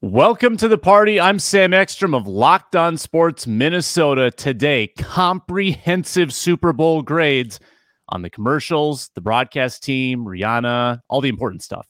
[0.00, 1.18] Welcome to the party.
[1.18, 4.30] I'm Sam Ekstrom of Locked On Sports Minnesota.
[4.30, 7.58] Today, comprehensive Super Bowl grades
[8.08, 11.88] on the commercials, the broadcast team, Rihanna, all the important stuff.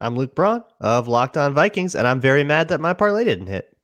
[0.00, 3.48] I'm Luke Braun of Locked On Vikings, and I'm very mad that my parlay didn't
[3.48, 3.76] hit.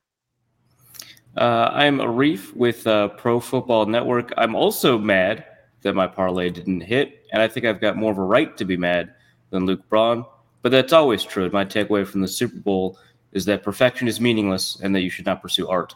[1.37, 4.33] Uh, I'm Arif with uh, Pro Football Network.
[4.35, 5.45] I'm also mad
[5.83, 8.65] that my parlay didn't hit, and I think I've got more of a right to
[8.65, 9.13] be mad
[9.51, 10.25] than Luke Braun.
[10.63, 11.49] But that's always true.
[11.51, 12.97] My takeaway from the Super Bowl
[13.33, 15.93] is that perfection is meaningless and that you should not pursue art.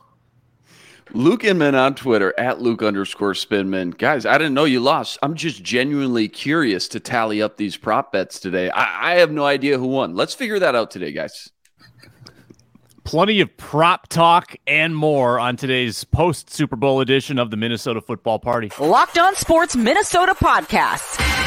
[1.14, 3.98] Luke Inman on Twitter at Luke underscore Spinman.
[3.98, 5.18] Guys, I didn't know you lost.
[5.24, 8.70] I'm just genuinely curious to tally up these prop bets today.
[8.70, 10.16] I, I have no idea who won.
[10.16, 11.50] Let's figure that out today, guys.
[13.06, 18.02] Plenty of prop talk and more on today's post Super Bowl edition of the Minnesota
[18.02, 18.70] Football Party.
[18.82, 21.47] Locked on Sports Minnesota podcast.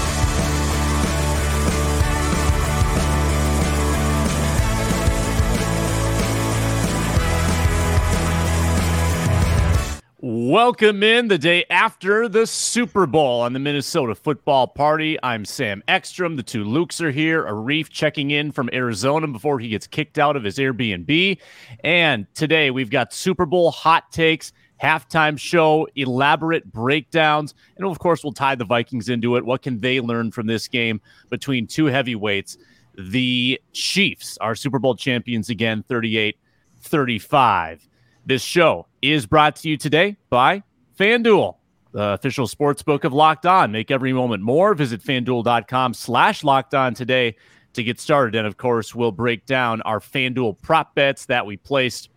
[10.43, 15.15] Welcome in the day after the Super Bowl on the Minnesota Football Party.
[15.21, 16.35] I'm Sam Ekstrom.
[16.35, 17.43] The two Lukes are here.
[17.43, 21.37] Arif checking in from Arizona before he gets kicked out of his Airbnb.
[21.83, 28.23] And today we've got Super Bowl hot takes, halftime show, elaborate breakdowns, and of course
[28.23, 29.45] we'll tie the Vikings into it.
[29.45, 32.57] What can they learn from this game between two heavyweights?
[32.97, 36.35] The Chiefs are Super Bowl champions again, 38
[36.81, 37.87] 35.
[38.25, 40.61] This show is brought to you today by
[40.99, 41.55] FanDuel,
[41.91, 43.71] the official sports book of Locked On.
[43.71, 44.75] Make every moment more.
[44.75, 47.35] Visit fanduel.com slash locked on today
[47.73, 48.35] to get started.
[48.35, 52.09] And of course, we'll break down our FanDuel prop bets that we placed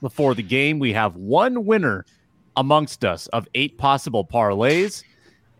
[0.00, 0.80] before the game.
[0.80, 2.06] We have one winner
[2.56, 5.04] amongst us of eight possible parlays,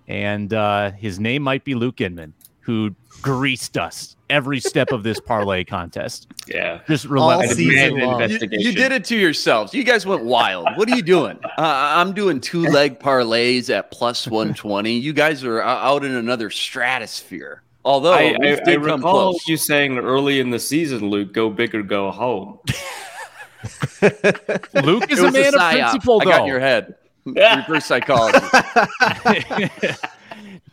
[0.08, 5.20] and uh, his name might be Luke Inman, who greased us every step of this
[5.20, 6.26] parlay contest.
[6.48, 6.80] Yeah.
[6.88, 7.56] Just All relentless.
[7.56, 8.28] season long.
[8.30, 9.74] You, you did it to yourselves.
[9.74, 10.66] You guys went wild.
[10.76, 11.38] What are you doing?
[11.58, 11.64] Uh,
[11.96, 14.90] I'm doing two leg parlays at plus 120.
[14.94, 17.62] You guys are out in another stratosphere.
[17.84, 19.46] Although I, we I, I recall close.
[19.46, 22.58] you saying early in the season, Luke, go big or go home.
[24.82, 25.90] Luke is a was man of psyop.
[25.90, 26.94] principle, I got in your head.
[27.26, 28.38] Reverse psychology.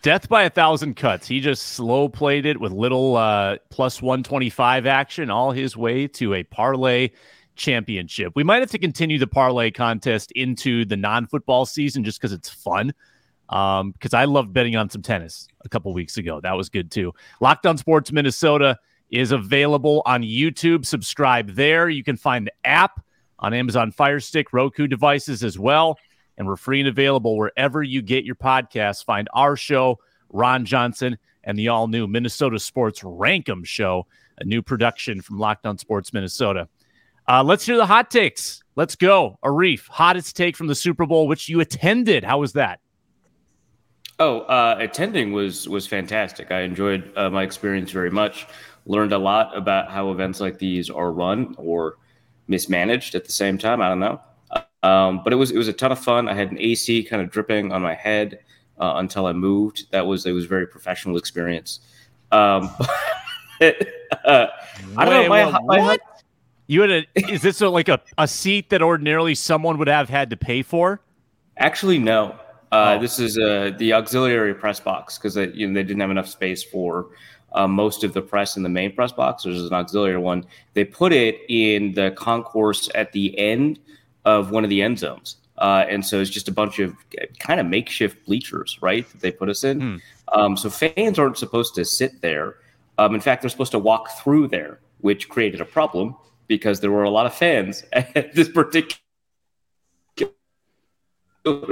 [0.02, 1.28] Death by a thousand cuts.
[1.28, 6.36] He just slow played it with little uh, plus 125 action all his way to
[6.36, 7.10] a parlay
[7.58, 8.32] championship.
[8.34, 12.32] We might have to continue the parlay contest into the non football season just because
[12.32, 12.94] it's fun.
[13.50, 16.40] Um, because I loved betting on some tennis a couple weeks ago.
[16.40, 17.14] That was good too.
[17.42, 18.78] Locked on Sports Minnesota
[19.10, 20.86] is available on YouTube.
[20.86, 21.90] Subscribe there.
[21.90, 23.04] You can find the app
[23.40, 25.98] on Amazon Fire Stick, Roku devices as well.
[26.40, 29.06] And we're free and available wherever you get your podcasts.
[29.06, 34.08] Find our show, Ron Johnson, and the all new Minnesota Sports Rankum show,
[34.40, 36.68] a new production from Locked On Sports Minnesota.
[37.28, 38.64] Uh, let's hear the hot takes.
[38.76, 39.38] Let's go.
[39.44, 42.24] Arif, hottest take from the Super Bowl, which you attended.
[42.24, 42.80] How was that?
[44.18, 46.52] Oh, uh, attending was was fantastic.
[46.52, 48.48] I enjoyed uh, my experience very much.
[48.86, 51.98] Learned a lot about how events like these are run or
[52.48, 53.82] mismanaged at the same time.
[53.82, 54.20] I don't know,
[54.84, 56.28] um, but it was it was a ton of fun.
[56.28, 58.40] I had an AC kind of dripping on my head
[58.80, 59.92] uh, until I moved.
[59.92, 61.80] That was it was a very professional experience.
[62.32, 62.70] Um,
[63.62, 63.72] uh,
[64.98, 65.30] I don't know.
[65.30, 66.02] My, well, my, what?
[66.68, 70.10] You had a is this a, like a, a seat that ordinarily someone would have
[70.10, 71.02] had to pay for?
[71.58, 72.40] Actually, no.
[72.72, 73.02] Uh, Oh.
[73.02, 76.28] This is uh, the auxiliary press box because they, you know, they didn't have enough
[76.28, 77.08] space for
[77.54, 79.44] uh, most of the press in the main press box.
[79.44, 80.46] There's an auxiliary one.
[80.76, 83.80] They put it in the concourse at the end
[84.26, 85.38] of one of the end zones.
[85.58, 86.96] Uh, and so it's just a bunch of
[87.40, 89.10] kind of makeshift bleachers, right?
[89.12, 89.82] That they put us in.
[89.82, 89.98] Hmm.
[90.30, 92.56] Um, so fans aren't supposed to sit there.
[92.98, 96.16] Um, in fact, they're supposed to walk through there, which created a problem
[96.48, 99.00] because there were a lot of fans at this particular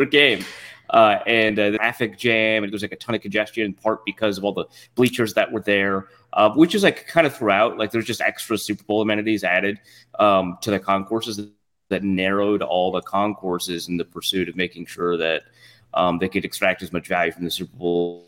[0.09, 0.45] game.
[0.89, 3.73] Uh, and uh, the traffic jam, and there was like a ton of congestion in
[3.73, 4.65] part because of all the
[4.95, 7.77] bleachers that were there, uh, which is like kind of throughout.
[7.77, 9.79] Like there's just extra Super Bowl amenities added
[10.17, 11.49] um, to the concourses
[11.89, 15.43] that narrowed all the concourses in the pursuit of making sure that
[15.93, 18.27] um, they could extract as much value from the Super Bowl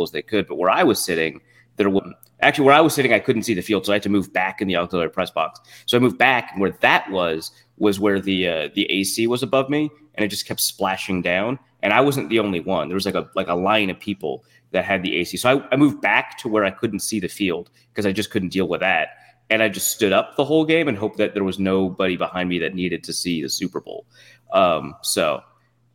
[0.00, 0.46] as they could.
[0.46, 1.40] But where I was sitting,
[1.76, 4.02] there was actually where I was sitting, I couldn't see the field, so I had
[4.04, 5.60] to move back in the auxiliary press box.
[5.86, 9.42] So I moved back, and where that was was where the uh, the AC was
[9.42, 11.58] above me, and it just kept splashing down.
[11.82, 12.88] And I wasn't the only one.
[12.88, 15.36] There was like a like a line of people that had the AC.
[15.36, 18.30] So I, I moved back to where I couldn't see the field because I just
[18.30, 19.08] couldn't deal with that.
[19.48, 22.48] And I just stood up the whole game and hoped that there was nobody behind
[22.48, 24.04] me that needed to see the Super Bowl.
[24.52, 25.40] Um, so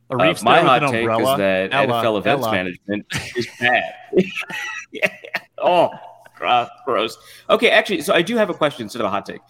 [0.09, 1.33] uh, my hot take umbrella.
[1.33, 2.51] is that Ella, NFL events Ella.
[2.51, 3.05] management
[3.35, 3.93] is bad.
[4.91, 5.07] yeah.
[5.63, 5.91] Oh,
[6.85, 7.15] gross.
[7.47, 9.41] Okay, actually, so I do have a question instead of a hot take.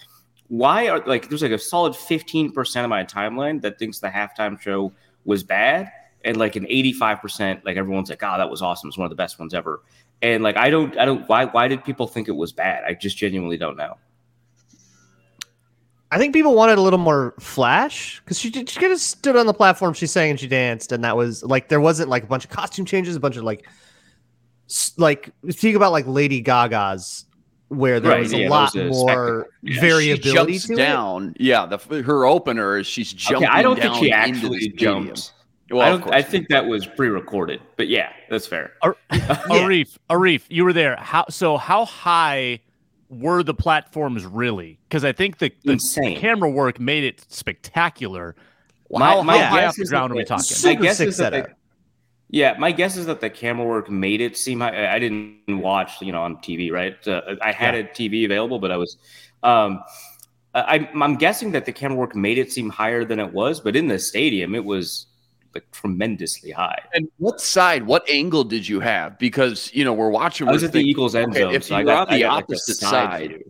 [0.50, 4.60] Why are like there's like a solid 15% of my timeline that thinks the halftime
[4.60, 4.92] show
[5.24, 5.90] was bad,
[6.26, 8.90] and like an 85% like everyone's like, oh, that was awesome.
[8.90, 9.82] It's one of the best ones ever.
[10.22, 12.84] And like I don't I don't why why did people think it was bad?
[12.84, 13.98] I just genuinely don't know.
[16.14, 19.46] I think people wanted a little more flash because she she kind of stood on
[19.48, 22.28] the platform, she sang and she danced, and that was like there wasn't like a
[22.28, 23.66] bunch of costume changes, a bunch of like
[24.98, 27.26] like think about like Lady Gaga's
[27.70, 29.44] where there Right, was a lot was a more spectacle.
[29.64, 30.76] Yeah, variability she jumps to it.
[30.76, 31.36] down.
[31.40, 33.48] Yeah, the her opener is she's jumping.
[33.48, 35.06] Okay, I don't think she actually the stadium.
[35.06, 35.34] jumped.
[35.72, 37.62] Well, I don't I think that was pre-recorded.
[37.78, 38.74] But yeah, that's fair.
[38.84, 40.96] Arif, Arif, you were there.
[40.98, 41.58] How so?
[41.58, 42.60] How high
[43.10, 44.80] were the platforms really?
[44.88, 46.18] Because I think the, the Insane.
[46.18, 48.36] camera work made it spectacular.
[48.90, 50.42] My- how my how high guess off the is ground that are we the- talking?
[50.44, 51.48] My Super guess sick is that setup.
[51.50, 51.56] the-
[52.34, 54.62] yeah, my guess is that the camera work made it seem.
[54.62, 56.96] I, I didn't watch, you know, on TV, right?
[57.06, 58.96] Uh, I had a TV available, but I was.
[59.44, 59.84] Um,
[60.54, 63.76] I, I'm guessing that the camera work made it seem higher than it was, but
[63.76, 65.08] in the stadium, it was
[65.54, 66.82] like tremendously high.
[66.94, 69.18] And what side, what angle did you have?
[69.20, 70.48] Because you know we're watching.
[70.48, 72.34] I was at the Eagles end okay, zone, if so you're got on the got,
[72.34, 73.44] like, opposite side side.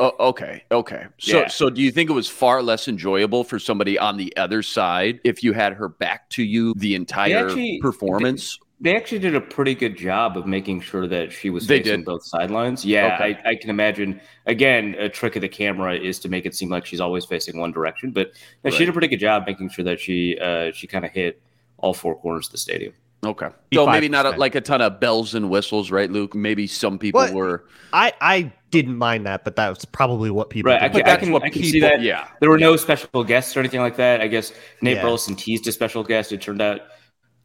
[0.00, 1.04] Oh, okay, okay.
[1.18, 1.48] So, Yeah.
[1.48, 5.20] so do you think it was far less enjoyable for somebody on the other side
[5.22, 8.58] if you had her back to you the entire actually- performance?
[8.58, 11.98] They actually did a pretty good job of making sure that she was They facing
[12.00, 12.04] did.
[12.04, 12.84] both sidelines.
[12.84, 13.38] Yeah, Okay.
[13.44, 14.20] I, I can imagine.
[14.46, 17.58] Again, a trick of the camera is to make it seem like she's always facing
[17.58, 18.32] one direction, but
[18.64, 21.12] no, she did a pretty good job making sure that she uh, she kind of
[21.12, 21.40] hit
[21.78, 22.92] all four corners of the stadium.
[23.24, 26.34] Okay, so maybe not a, like a ton of bells and whistles, right, Luke?
[26.34, 27.32] Maybe some people What?
[27.32, 27.64] were.
[27.92, 30.72] I I didn't mind that, but that was probably what people.
[30.72, 31.04] Right, I did.
[31.04, 32.02] can, I can, I can see that.
[32.02, 34.20] Yeah, There were no special guests or anything like that.
[34.20, 35.02] I guess Nate Yeah.
[35.02, 36.32] Burleson teased a special guest.
[36.32, 36.80] It turned out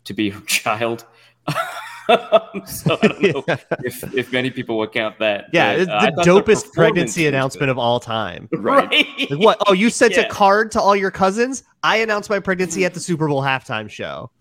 [0.06, 1.06] to be her child.
[2.66, 3.44] so I don't know
[3.84, 5.46] if, if many people would count that.
[5.52, 8.48] yeah, but, uh, the thought dopest performance pregnancy was announcement of all time.
[8.54, 8.90] right.
[9.20, 9.32] Right.
[9.32, 9.58] Like, what?
[9.68, 10.22] Oh, you sent Yeah.
[10.22, 11.64] a card to all your cousins?
[11.84, 14.32] I announced my pregnancy at the Super Bowl halftime show.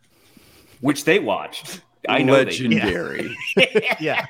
[0.80, 1.80] Which they watched.
[2.08, 3.34] I know they legendary.
[3.98, 4.26] Yeah.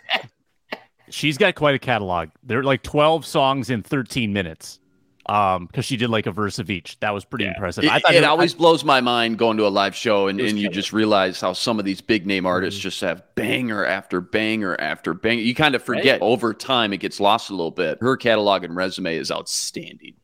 [1.11, 2.31] She's got quite a catalog.
[2.43, 4.81] There are like 12 songs in 13 minutes.
[5.28, 7.00] Um, because she did like a verse of each.
[7.00, 7.55] That was pretty Yeah.
[7.55, 7.82] impressive.
[7.82, 10.40] It, I thought it I- always blows my mind going to a live show and,
[10.40, 14.20] and you just realize how some of these big name artists just have banger after
[14.20, 15.43] banger after banger.
[15.43, 16.26] You kind of forget Right.
[16.26, 17.99] over time it gets lost a little bit.
[18.00, 20.14] Her catalog and resume is outstanding.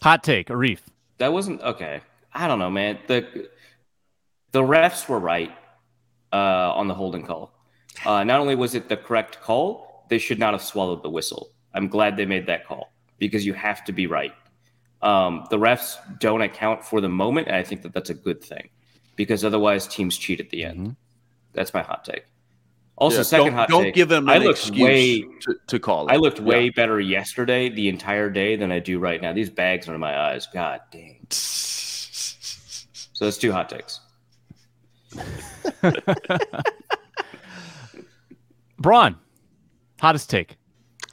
[0.00, 0.78] hot take, Arif.
[1.18, 2.00] that wasn't okay.
[2.32, 2.98] I don't know, man.
[3.08, 3.48] The
[4.52, 5.50] the refs were right
[6.32, 7.52] uh, on the holding call.
[8.06, 11.50] Uh, not only was it the correct call, they should not have swallowed the whistle.
[11.74, 14.32] I'm glad they made that call because you have to be right.
[15.02, 18.42] Um, the refs don't account for the moment, and I think that that's a good
[18.42, 18.68] thing
[19.16, 20.96] because otherwise teams cheat at the end.
[21.52, 22.24] That's my hot take.
[22.96, 23.94] Also, Yeah, 2nd don't, hot don't take.
[23.94, 26.12] give them I an looked excuse way to, to call it.
[26.12, 26.70] I looked way Yeah.
[26.74, 29.32] better yesterday, the entire day, than I do right now.
[29.32, 30.48] These bags under my eyes.
[30.52, 31.24] God dang.
[31.30, 34.00] So that's two hot takes.
[38.78, 39.16] Braun,
[40.00, 40.57] hottest take.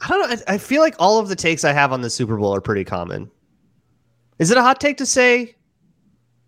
[0.06, 0.36] I don't know.
[0.48, 2.60] I, I feel like all of the takes I have on the Super Bowl are
[2.60, 3.30] pretty common.
[4.38, 5.56] Is it a hot take to say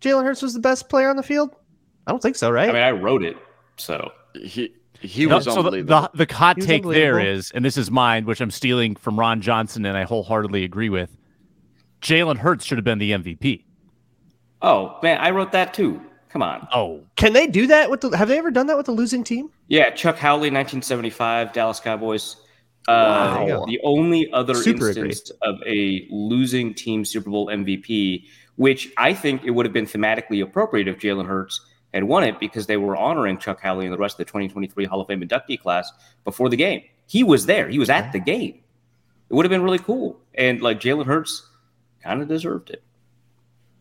[0.01, 1.55] Jalen Hurts was the best player on the field?
[2.07, 2.69] I don't think so, right?
[2.69, 3.35] I mean, I wrote it,
[3.77, 6.07] so He, he No, was so the, unbelievable.
[6.13, 9.19] the, the hot He take there is, and this is mine, which I'm stealing from
[9.19, 11.15] Ron Johnson, and I wholeheartedly agree with.
[12.01, 13.63] Jalen Hurts should have been the MVP.
[14.61, 16.01] oh man, I wrote that too.
[16.29, 16.67] Come on.
[16.71, 18.15] Oh, Can they do that with the?
[18.15, 19.49] Have they ever done that with a losing team?
[19.67, 22.35] Yeah, Chuck Howley, 1975, Dallas Cowboys.
[22.89, 23.65] Uh, Wow.
[23.67, 29.43] The only other Super instance of a losing team Super Bowl MVP, which I think
[29.43, 31.61] it would have been thematically appropriate if Jalen Hurts
[31.93, 34.85] had won it because they were honoring Chuck Howley and the rest of the 2023
[34.85, 35.91] Hall of Fame inductee class
[36.23, 36.83] before the game.
[37.07, 37.69] He was there.
[37.69, 38.59] He was at the game.
[39.29, 40.19] It would have been really cool.
[40.35, 41.47] And like Jalen Hurts
[42.03, 42.83] kind of deserved it.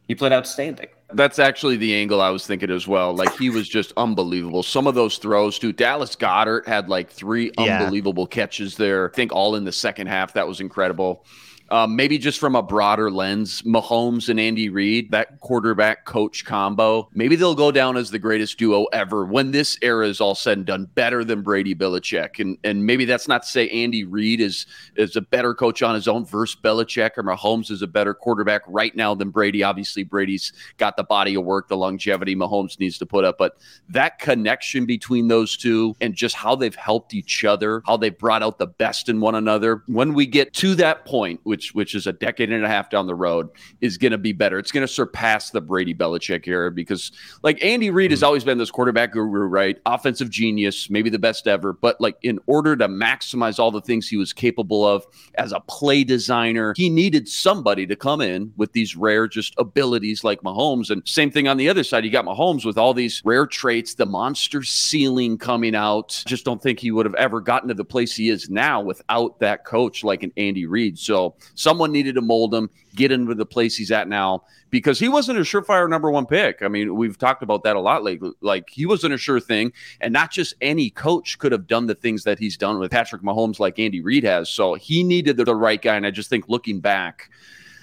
[0.06, 0.88] He played outstanding.
[1.12, 3.14] That's actually the angle I was thinking as well.
[3.14, 4.62] Like he was just unbelievable.
[4.62, 5.72] Some of those throws, too.
[5.72, 7.80] Dallas Goedert had like three Yeah.
[7.80, 9.08] unbelievable catches there.
[9.10, 10.34] I think all in the second half.
[10.34, 11.24] That was incredible.
[11.70, 17.08] Um, maybe just from a broader lens, Mahomes and Andy Reid, that quarterback coach combo,
[17.12, 20.58] maybe they'll go down as the greatest duo ever when this era is all said
[20.58, 22.38] and done, better than Brady Belichick.
[22.38, 25.94] And and maybe that's not to say Andy Reid is is a better coach on
[25.94, 29.62] his own versus Belichick or Mahomes is a better quarterback right now than Brady.
[29.62, 33.58] Obviously, Brady's got the body of work, the longevity Mahomes needs to put up, but
[33.88, 38.42] that connection between those two and just how they've helped each other, how they've brought
[38.42, 39.82] out the best in one another.
[39.86, 43.06] When we get to that point, which which is a decade and a half down
[43.06, 43.48] the road,
[43.80, 44.58] is going to be better.
[44.58, 47.12] It's going to surpass the Brady Belichick era because,
[47.42, 48.26] like Andy Reid has mm-hmm.
[48.26, 49.78] always been this quarterback guru, right?
[49.86, 51.72] Offensive genius, maybe the best ever.
[51.72, 55.60] But like in order to maximize all the things he was capable of as a
[55.60, 60.90] play designer, he needed somebody to come in with these rare just abilities like Mahomes.
[60.90, 63.94] And same thing on the other side, you got Mahomes with all these rare traits,
[63.94, 66.22] the monster ceiling coming out.
[66.26, 69.38] Just don't think he would have ever gotten to the place he is now without
[69.40, 70.98] that coach like an Andy Reid.
[70.98, 74.98] So someone needed to mold him, get him to the place he's at now because
[74.98, 76.62] he wasn't a surefire number one pick.
[76.62, 78.30] I mean, we've talked about that a lot lately.
[78.40, 81.94] Like he wasn't a sure thing, and not just any coach could have done the
[81.94, 84.48] things that he's done with Patrick Mahomes, like Andy Reid has.
[84.48, 87.30] So he needed the right guy, and I just think looking back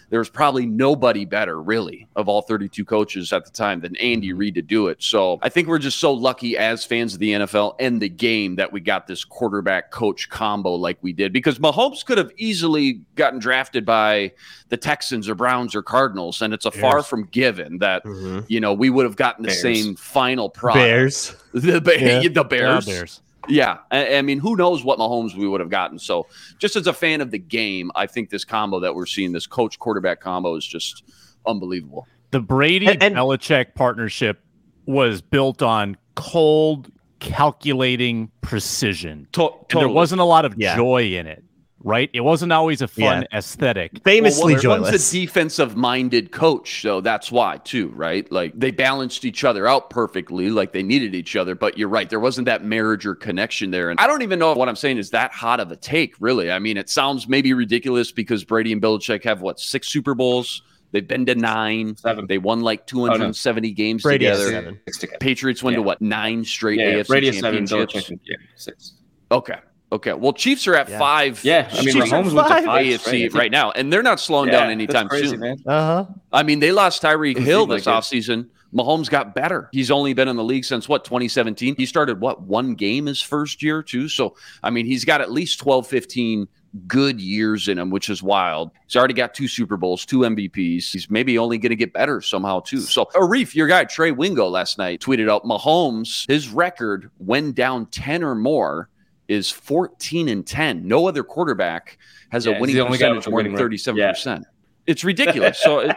[0.10, 4.30] there was probably nobody better, really, of all 32 coaches at the time than Andy
[4.30, 4.38] Mm-hmm.
[4.38, 5.02] Reid to do it.
[5.04, 8.56] So I think we're just so lucky as fans of the NFL and the game
[8.56, 13.02] that we got this quarterback coach combo like we did because Mahomes could have easily
[13.16, 14.32] gotten drafted by
[14.70, 16.42] the Texans or Browns or Cardinals.
[16.42, 18.40] And it's a far from given that, Mm-hmm.
[18.48, 19.62] you know, we would have gotten the Bears.
[19.62, 20.84] same final product.
[20.84, 21.36] Bears.
[21.54, 22.20] The, Ba- Yeah.
[22.28, 22.44] the Yeah,
[22.86, 23.22] Bears.
[23.48, 23.58] Bears.
[23.58, 26.00] Yeah, I, I mean, who knows what Mahomes we would have gotten?
[26.00, 26.28] So,
[26.60, 29.48] just as a fan of the game, I think this combo that we're seeing, this
[29.48, 31.04] coach quarterback combo, is just
[31.46, 32.08] unbelievable.
[32.32, 34.42] The Brady And- and- Belichick partnership
[34.86, 39.28] was built on cold, calculating precision.
[39.34, 40.76] To- And there wasn't a lot of Yeah.
[40.76, 41.44] joy in it,
[41.86, 42.10] right?
[42.14, 44.04] It wasn't always a fun aesthetic.
[44.04, 48.30] Famously well, well, one's a defensive minded coach, so that's why too, right?
[48.32, 51.54] Like they balanced each other out perfectly, like they needed each other.
[51.54, 53.92] But you're right, there wasn't that marriage or connection there.
[53.92, 56.16] And I don't even know if what I'm saying is that hot of a take,
[56.20, 56.52] really.
[56.52, 60.64] I mean, it sounds maybe ridiculous because Brady and Belichick have what six Super Bowls.
[60.92, 61.96] They've been to nine.
[61.98, 62.26] Seven.
[62.26, 64.50] They won like 270 games Brady together.
[64.50, 64.80] seven.
[65.20, 67.66] Patriots went to what nine straight Yeah, AFC Brady has seven.
[67.66, 68.94] Belichick, yeah, six.
[69.32, 69.58] Okay,
[69.96, 70.14] okay.
[70.14, 71.00] Well, Chiefs are at Yeah.
[71.00, 71.44] five.
[71.44, 72.66] Yeah, I mean, Chiefs Mahomes went to five.
[72.66, 73.34] five AFC straight.
[73.34, 75.40] right now, and they're not slowing Yeah, down anytime that's crazy, soon.
[75.40, 75.58] man.
[75.66, 76.14] Uh huh.
[76.32, 77.98] I mean, they lost Tyreek Hill this like it.
[77.98, 78.48] offseason.
[78.74, 79.70] Mahomes got better.
[79.72, 81.76] He's only been in the league since what, 2017?
[81.78, 84.10] He started what, one game his first year, too?
[84.10, 86.46] So, I mean, he's got at least 12, 15
[86.88, 88.72] good years in him, which is wild.
[88.86, 90.92] He's already got two Super Bowls, two MVPs.
[90.92, 92.82] He's maybe only going to get better somehow, too.
[92.82, 97.86] So, Arif, your guy, Trey Wingo, last night tweeted out Mahomes, his record when down
[97.86, 98.90] 10 or more
[99.28, 100.88] is 14 and 10.
[100.88, 101.98] No other quarterback
[102.30, 103.96] has Yeah, a winning the only guy percentage more than winning record.
[103.96, 104.44] 37%.
[104.88, 105.58] It's ridiculous.
[105.60, 105.96] So it,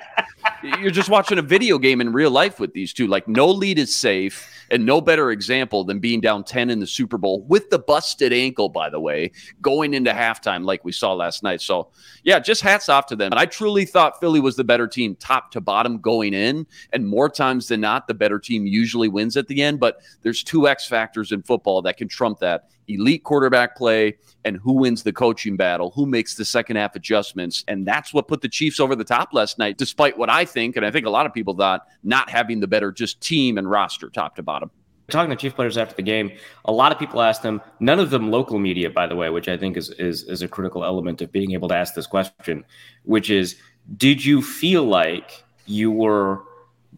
[0.80, 3.06] you're just watching a video game in real life with these two.
[3.06, 6.86] Like no lead is safe, and no better example than being down 10 in the
[6.86, 9.30] Super Bowl with the busted ankle, by the way,
[9.60, 11.60] going into halftime like we saw last night.
[11.60, 11.90] So
[12.22, 13.32] yeah, just hats off to them.
[13.32, 16.66] And I truly thought Philly was the better team, top to bottom, going in.
[16.92, 19.80] And more times than not, the better team usually wins at the end.
[19.80, 24.56] But there's two X factors in football that can trump that elite quarterback play and
[24.56, 27.64] who wins the coaching battle, who makes the second half adjustments.
[27.68, 30.76] And that's what put the Chiefs over the top last night, despite what I think,
[30.76, 33.70] and I think a lot of people thought, not having the better just team and
[33.70, 34.70] roster top to bottom.
[35.10, 36.30] talking to chief players after the game,
[36.66, 39.48] a lot of people asked them, none of them local media, by the way, which
[39.48, 42.64] I think is is is a critical element of being able to ask this question,
[43.04, 43.56] which is,
[43.96, 46.42] did you feel like you were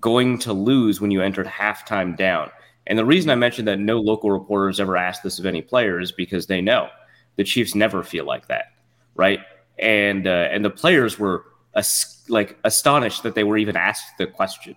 [0.00, 2.50] going to lose when you entered halftime down?
[2.86, 6.00] And the reason I mentioned that no local reporters ever asked this of any player
[6.00, 6.88] is because they know
[7.36, 8.72] the Chiefs never feel like that,
[9.14, 9.40] right?
[9.78, 11.44] And uh, and the players were
[11.74, 14.76] as- like astonished that they were even asked the question,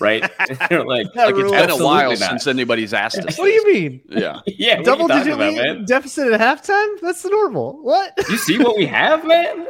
[0.00, 0.22] right?
[0.68, 1.34] They're like, like.
[1.36, 2.18] It's been a while not.
[2.18, 3.38] since anybody's asked us.
[3.38, 4.00] What do you mean?
[4.08, 4.40] Yeah.
[4.46, 5.84] Yeah, Double digit about, lead man?
[5.84, 7.00] deficit at halftime?
[7.00, 7.82] That's the normal.
[7.82, 8.12] What?
[8.28, 9.66] You see what we have, man?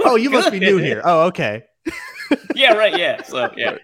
[0.00, 1.02] oh, you must be new here.
[1.04, 1.64] Oh, okay.
[2.54, 2.96] yeah, right.
[2.96, 3.22] Yeah.
[3.22, 3.76] So yeah,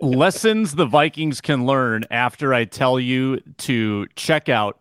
[0.00, 4.78] Lessons the Vikings can learn after I tell you to check out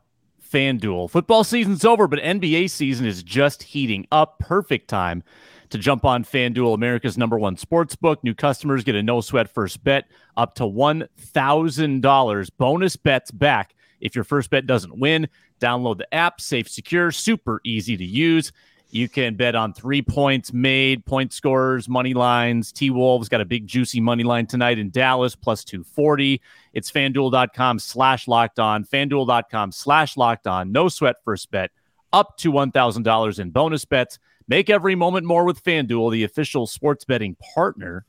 [0.52, 1.10] FanDuel.
[1.10, 4.40] Football season's over, but NBA season is just heating up.
[4.40, 5.24] Perfect time
[5.70, 8.24] to jump on FanDuel, America's number one sports book.
[8.26, 10.06] New customers get a no sweat first bet
[10.36, 12.52] up to $1,000.
[12.58, 15.30] Bonus bets back if your first bet doesn't win.
[15.62, 18.52] Download the app, safe, secure, super easy to use.
[18.96, 22.72] You can bet on three points made, point scorers, money lines.
[22.72, 26.42] T Wolves got a big juicy money line tonight in Dallas, plus 240.
[26.72, 30.72] It's fanduel.com slash locked on, fanduel.com slash locked on.
[30.72, 31.72] No sweat first bet
[32.14, 34.18] up to $1,000 in bonus bets.
[34.48, 38.06] Make every moment more with FanDuel, the official sports betting partner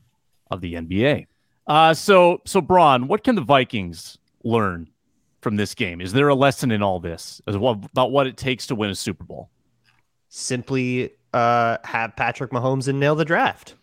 [0.51, 1.27] of the NBA.
[1.67, 4.87] Uh, so, so Braun, what can the Vikings learn
[5.41, 5.99] from this game?
[5.99, 9.25] Is there a lesson in all this about what it takes to win a Super
[9.25, 9.49] Bowl?
[10.29, 13.75] Simply uh, have Patrick Mahomes and nail the draft.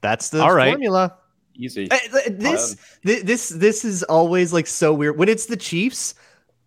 [0.00, 0.70] That's the All right.
[0.70, 1.16] formula.
[1.54, 1.90] Easy.
[1.90, 6.14] Uh, th- This, thi- this, this is always like so weird when it's the Chiefs.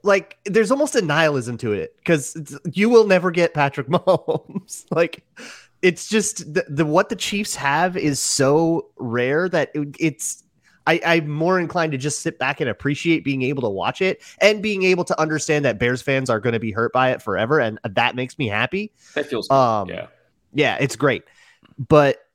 [0.03, 4.85] Like, there's almost a nihilism to it because you will never get Patrick Mahomes.
[4.91, 5.23] like,
[5.81, 10.43] it's just the, the what the Chiefs have is so rare that it- it's.
[10.87, 14.21] I, I'm more inclined to just sit back and appreciate being able to watch it
[14.39, 17.21] and being able to understand that Bears fans are going to be hurt by it
[17.21, 18.91] forever, and that makes me happy.
[19.13, 20.07] that feels Um, yeah.
[20.53, 21.23] Yeah, it's great.
[21.77, 22.25] But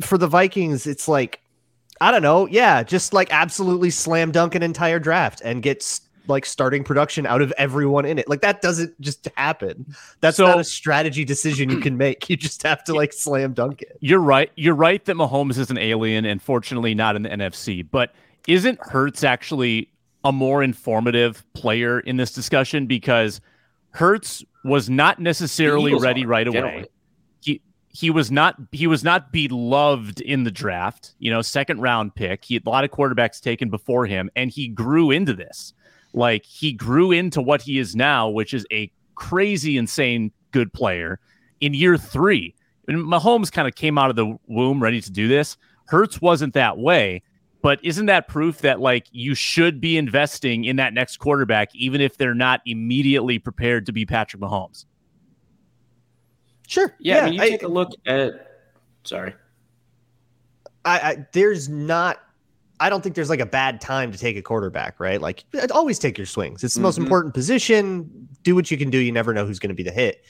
[0.00, 1.40] for the Vikings, it's like,
[2.00, 2.46] I don't know.
[2.46, 7.42] Yeah, just like absolutely slam dunk an entire draft and get like starting production out
[7.42, 8.28] of everyone in it.
[8.28, 9.94] Like that doesn't just happen.
[10.20, 12.28] That's So- not a strategy decision you can make.
[12.30, 13.96] You just have to like slam dunk it.
[14.00, 14.50] You're right.
[14.56, 17.86] You're right that Mahomes is an alien and fortunately not in the NFC.
[17.88, 18.14] But
[18.48, 19.90] isn't Hurts actually
[20.24, 22.86] a more informative player in this discussion?
[22.86, 23.40] Because
[23.90, 26.86] Hurts was not necessarily Eagles ready are, right away.
[27.42, 31.14] He he was not he was not beloved in the draft.
[31.18, 32.44] You know, second round pick.
[32.44, 35.74] He had a lot of quarterbacks taken before him, and he grew into this.
[36.14, 41.20] Like he grew into what he is now, which is a crazy, insane good player
[41.60, 42.54] in year three.
[42.86, 45.56] And Mahomes kind of came out of the womb ready to do this.
[45.86, 47.22] Hurts wasn't that way,
[47.62, 52.00] but isn't that proof that like you should be investing in that next quarterback, even
[52.00, 54.84] if they're not immediately prepared to be Patrick Mahomes?
[56.66, 56.94] Sure.
[56.98, 58.50] Yeah, I mean, you I- take a look at.
[59.04, 59.34] Sorry.
[60.86, 62.20] I, I there's not
[62.84, 65.18] I don't think there's like a bad time to take a quarterback, right?
[65.18, 66.62] Like always take your swings.
[66.62, 67.04] It's the most Mhm.
[67.04, 68.28] important position.
[68.42, 68.98] Do what you can do.
[68.98, 70.22] You never know who's going to be the hit.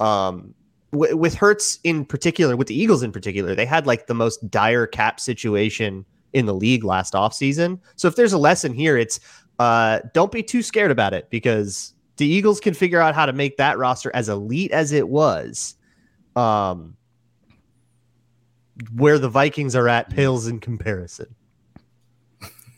[0.00, 0.54] Um
[0.92, 4.50] w- with Hurts in particular, with the Eagles in particular, they had like the most
[4.50, 7.78] dire cap situation in the league last offseason.
[7.96, 9.20] So if there's a lesson here, it's
[9.58, 13.34] uh don't be too scared about it because the Eagles can figure out how to
[13.34, 15.74] make that roster as elite as it was.
[16.34, 16.96] Um
[18.94, 21.34] where the Vikings are at pales in comparison.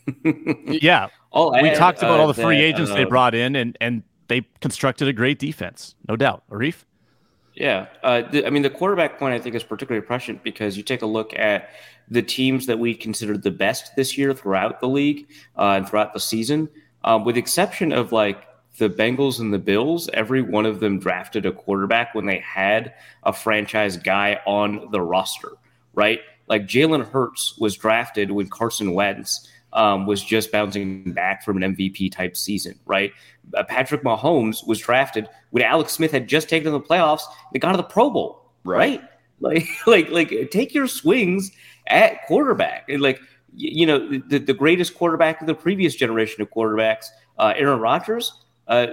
[0.81, 3.77] Yeah, All we talked about uh, all the free that, agents they brought in, and
[3.79, 6.43] and they constructed a great defense, no doubt.
[6.49, 6.83] Arif,
[7.53, 10.83] Yeah, uh, the, I mean the quarterback point I think is particularly prescient because you
[10.83, 11.69] take a look at
[12.09, 16.13] the teams that we considered the best this year throughout the league uh, and throughout
[16.13, 16.69] the season,
[17.03, 18.45] um, with exception of like
[18.77, 20.09] the Bengals and the Bills.
[20.13, 25.01] Every one of them drafted a quarterback when they had a franchise guy on the
[25.01, 25.51] roster,
[25.93, 26.21] right?
[26.47, 31.75] Like Jalen Hurts was drafted when Carson Wentz um, was just bouncing back from an
[31.75, 33.11] MVP type season, right?
[33.55, 37.23] Uh, Patrick Mahomes was drafted when Alex Smith had just taken the playoffs.
[37.51, 39.01] They got to the Pro Bowl, right?
[39.39, 41.51] Like, like, like, take your swings
[41.87, 42.87] at quarterback.
[42.87, 43.19] And like,
[43.55, 47.07] you know, the, the greatest quarterback of the previous generation of quarterbacks,
[47.37, 48.87] uh, Aaron Rodgers, uh,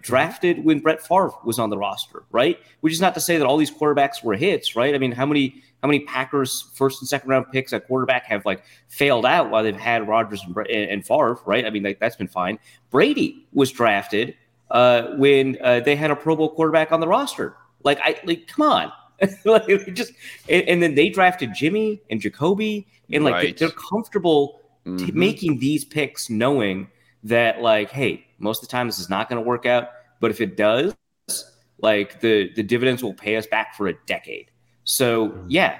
[0.00, 2.58] drafted when Brett Favre was on the roster, right?
[2.80, 4.94] Which is not to say that all these quarterbacks were hits, right?
[4.94, 8.46] I mean, how many how many Packers first and second round picks at quarterback have
[8.46, 11.66] like failed out while they've had Rodgers and, and Favre, right?
[11.66, 12.58] I mean, like that's been fine.
[12.90, 14.34] Brady was drafted
[14.70, 17.54] uh, when uh, they had a Pro Bowl quarterback on the roster.
[17.82, 18.92] Like, I like, come on.
[19.44, 20.14] like just
[20.48, 23.56] and, and then they drafted Jimmy and Jacoby and like Right.
[23.58, 25.12] they're comfortable t- Mhm.
[25.12, 26.88] making these picks knowing
[27.24, 30.30] that like hey most of the time this is not going to work out but
[30.32, 30.94] if it does
[31.80, 34.50] like the the dividends will pay us back for a decade
[34.84, 35.78] so yeah.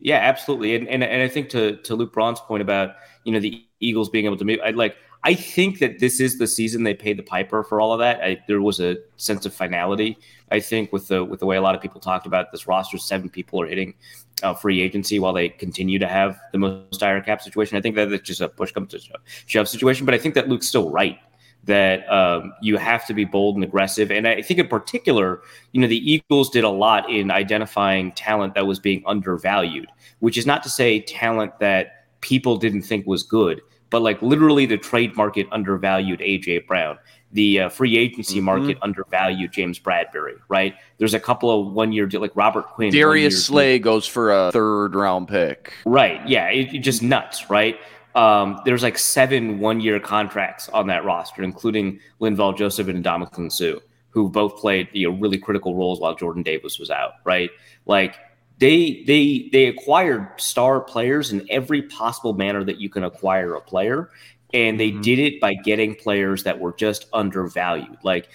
[0.00, 0.74] Yeah absolutely.
[0.74, 4.10] And and, and i think to to luke braun's point about you know the eagles
[4.10, 7.16] being able to move i like i think that this is the season they paid
[7.16, 8.20] the piper for all of that.
[8.20, 10.18] I, there was a sense of finality
[10.50, 12.98] i think with the with the way a lot of people talked about this roster.
[12.98, 13.94] Seven people are hitting
[14.42, 17.76] uh, free agency while they continue to have the most dire cap situation.
[17.76, 19.00] I think that it's just a push comes to
[19.46, 20.04] shove situation.
[20.04, 21.18] But I think that Luke's still right
[21.64, 24.10] that um, you have to be bold and aggressive.
[24.10, 25.40] And I think in particular,
[25.72, 30.36] you know, the Eagles did a lot in identifying talent that was being undervalued, which
[30.36, 34.76] is not to say talent that people didn't think was good, but like literally the
[34.78, 36.98] trade market undervalued AJ Brown.
[37.34, 38.42] The uh, free agency Mhm.
[38.42, 40.74] market undervalued James Bradberry, right?
[40.98, 42.92] There's a couple of one year, like Robert Quinn.
[42.92, 45.72] Darius Slay goes for a third round pick.
[45.86, 46.20] Right.
[46.28, 46.48] Yeah.
[46.48, 47.48] It, it just nuts.
[47.48, 47.78] Right.
[48.14, 53.50] Um, there's like seven one year contracts on that roster, including Linval Joseph and Ndamukong
[53.50, 57.12] Suh, who both played you know, really critical roles while Jordan Davis was out.
[57.24, 57.50] Right.
[57.86, 58.16] Like
[58.58, 63.60] they they they acquired star players in every possible manner that you can acquire a
[63.60, 64.10] player.
[64.54, 65.02] And they Mhm.
[65.02, 67.96] did it by getting players that were just undervalued.
[68.04, 68.28] Like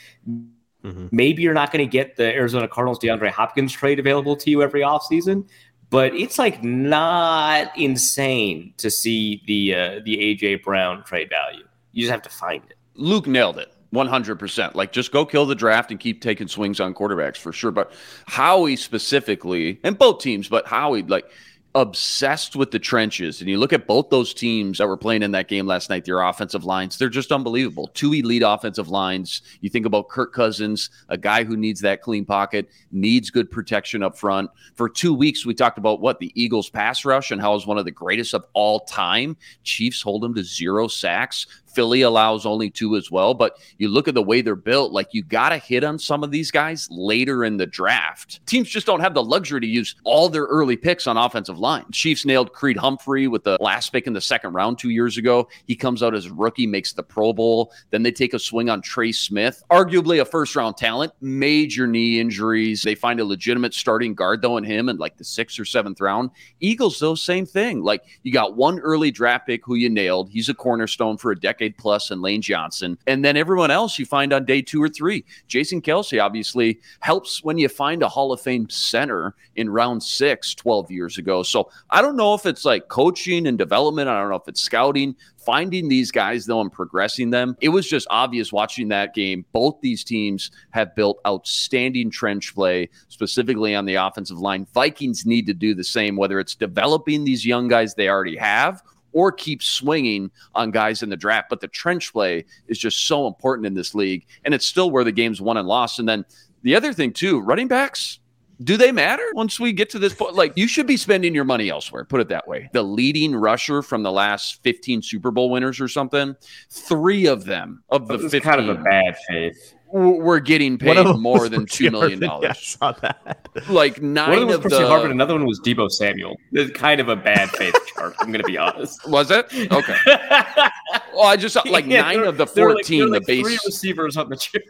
[0.83, 1.09] Mhm.
[1.11, 4.61] Maybe you're not going to get the Arizona Cardinals DeAndre Hopkins trade available to you
[4.61, 5.45] every offseason,
[5.89, 11.65] but it's like not insane to see the uh, the AJ Brown trade value.
[11.93, 12.77] You just have to find it.
[12.95, 13.71] Luke nailed it.
[13.93, 14.75] 100%.
[14.75, 17.71] Like, just go kill the draft and keep taking swings on quarterbacks for sure.
[17.71, 17.93] But
[18.25, 21.29] Howie specifically, and both teams, but Howie, like,
[21.75, 23.39] obsessed with the trenches.
[23.39, 26.05] And you look at both those teams that were playing in that game last night,
[26.05, 27.91] their offensive lines, they're just unbelievable.
[27.93, 29.41] Two elite offensive lines.
[29.61, 34.01] You think about Kirk Cousins, a guy who needs that clean pocket, needs good protection
[34.01, 34.49] up front.
[34.75, 37.77] For two weeks, we talked about what the Eagles pass rush and how it's one
[37.77, 39.37] of the greatest of all time.
[39.63, 41.45] Chiefs hold them to zero sacks.
[41.67, 43.33] Philly allows only two as well.
[43.33, 46.23] But you look at the way they're built, like you got to hit on some
[46.23, 48.45] of these guys later in the draft.
[48.47, 51.85] Teams just don't have the luxury to use all their early picks on offensive line.
[51.91, 55.47] Chiefs nailed Creed Humphrey with the last pick in the second round two years ago.
[55.65, 57.71] He comes out as a rookie, makes the Pro Bowl.
[57.91, 62.19] Then they take a swing on Trey Smith, arguably a first round talent, major knee
[62.19, 62.81] injuries.
[62.81, 66.01] They find a legitimate starting guard, though, in him in like the sixth or seventh
[66.01, 66.31] round.
[66.59, 67.83] Eagles, though, same thing.
[67.83, 70.29] Like you got one early draft pick who you nailed.
[70.29, 72.97] He's a cornerstone for a decade plus, and Lane Johnson.
[73.07, 75.25] And then everyone else you find on day two or three.
[75.47, 80.53] Jason Kelce obviously helps when you find a Hall of Fame center in round six
[80.55, 81.43] 12 years ago.
[81.43, 84.09] So I don't know if it's like coaching and development.
[84.09, 85.15] I don't know if it's scouting.
[85.37, 89.45] Finding these guys, though, and progressing them, it was just obvious watching that game.
[89.53, 94.67] Both these teams have built outstanding trench play, specifically on the offensive line.
[94.73, 98.83] Vikings need to do the same, whether it's developing these young guys they already have
[99.13, 101.49] or keep swinging on guys in the draft.
[101.49, 104.25] But the trench play is just so important in this league.
[104.45, 105.99] And it's still where the game's won and lost.
[105.99, 106.25] And then
[106.63, 108.19] the other thing, too, running backs.
[108.63, 110.33] Do they matter once we get to this point?
[110.33, 112.71] Like, you should be spending your money elsewhere, put it that way.
[112.73, 116.35] The leading rusher from the last 15 Super Bowl winners or something,
[116.71, 119.75] three of them of the It's 15 kind of a bad faith.
[119.91, 122.21] Were getting paid more than $2 million.
[122.21, 123.47] Yeah, I saw that.
[123.69, 124.79] Like One nine of of the.
[124.79, 126.35] Harvin, another one was Deebo Samuel.
[126.51, 128.13] It's kind of a bad faith chart.
[128.19, 129.07] I'm going to be honest.
[129.09, 129.45] Was it?
[129.71, 129.95] Okay.
[131.13, 133.53] Well, I just saw like Yeah, nine of the were like- 14, like the three
[133.53, 133.65] base.
[133.65, 134.63] receivers on the chart.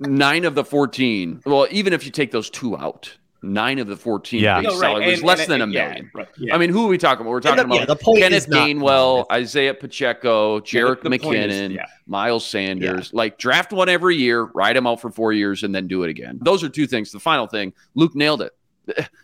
[0.00, 3.16] nine of the 14 well even if you take those two out
[3.52, 4.56] nine of the 14 Yeah.
[4.60, 6.10] base No, right, salary was and- less and- than a and- yeah, million.
[6.14, 6.54] right, yeah.
[6.54, 7.30] i mean who are we talking about?
[7.30, 11.36] We're talking the- yeah, about the point kenneth is gainwell isaiah pacheco jerick the point
[11.50, 11.86] is- mckinnon yeah.
[12.06, 13.12] miles sanders.
[13.12, 16.10] Like draft one every year ride them out for four years and then do it
[16.10, 16.38] again.
[16.42, 17.12] Those are two things.
[17.12, 18.52] The final thing luke nailed it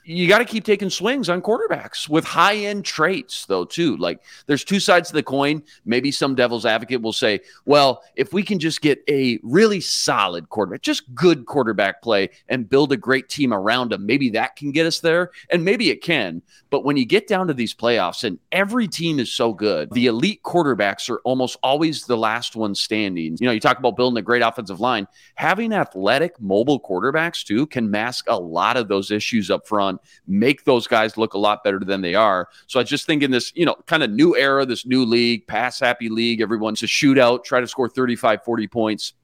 [0.05, 3.97] you got to keep taking swings on quarterbacks with high end traits, though, too.
[3.97, 5.63] Like there's two sides to the coin.
[5.85, 10.49] Maybe some devil's advocate will say, well, if we can just get a really solid
[10.49, 14.73] quarterback, just good quarterback play and build a great team around him, maybe that can
[14.73, 15.31] get us there.
[15.51, 16.43] And maybe it can.
[16.71, 20.07] But when you get down to these playoffs and every team is so good, the
[20.07, 23.37] elite quarterbacks are almost always the last one standing.
[23.41, 27.67] You know, you talk about building a great offensive line, having athletic, mobile quarterbacks too
[27.67, 31.65] can mask a lot of those issues up front, make those guys look a lot
[31.65, 32.49] better than they are.
[32.67, 35.47] So I just think in this, you know, kind of new era, this new league,
[35.47, 39.15] pass happy league, everyone's a shootout, try to score 35, 40 points.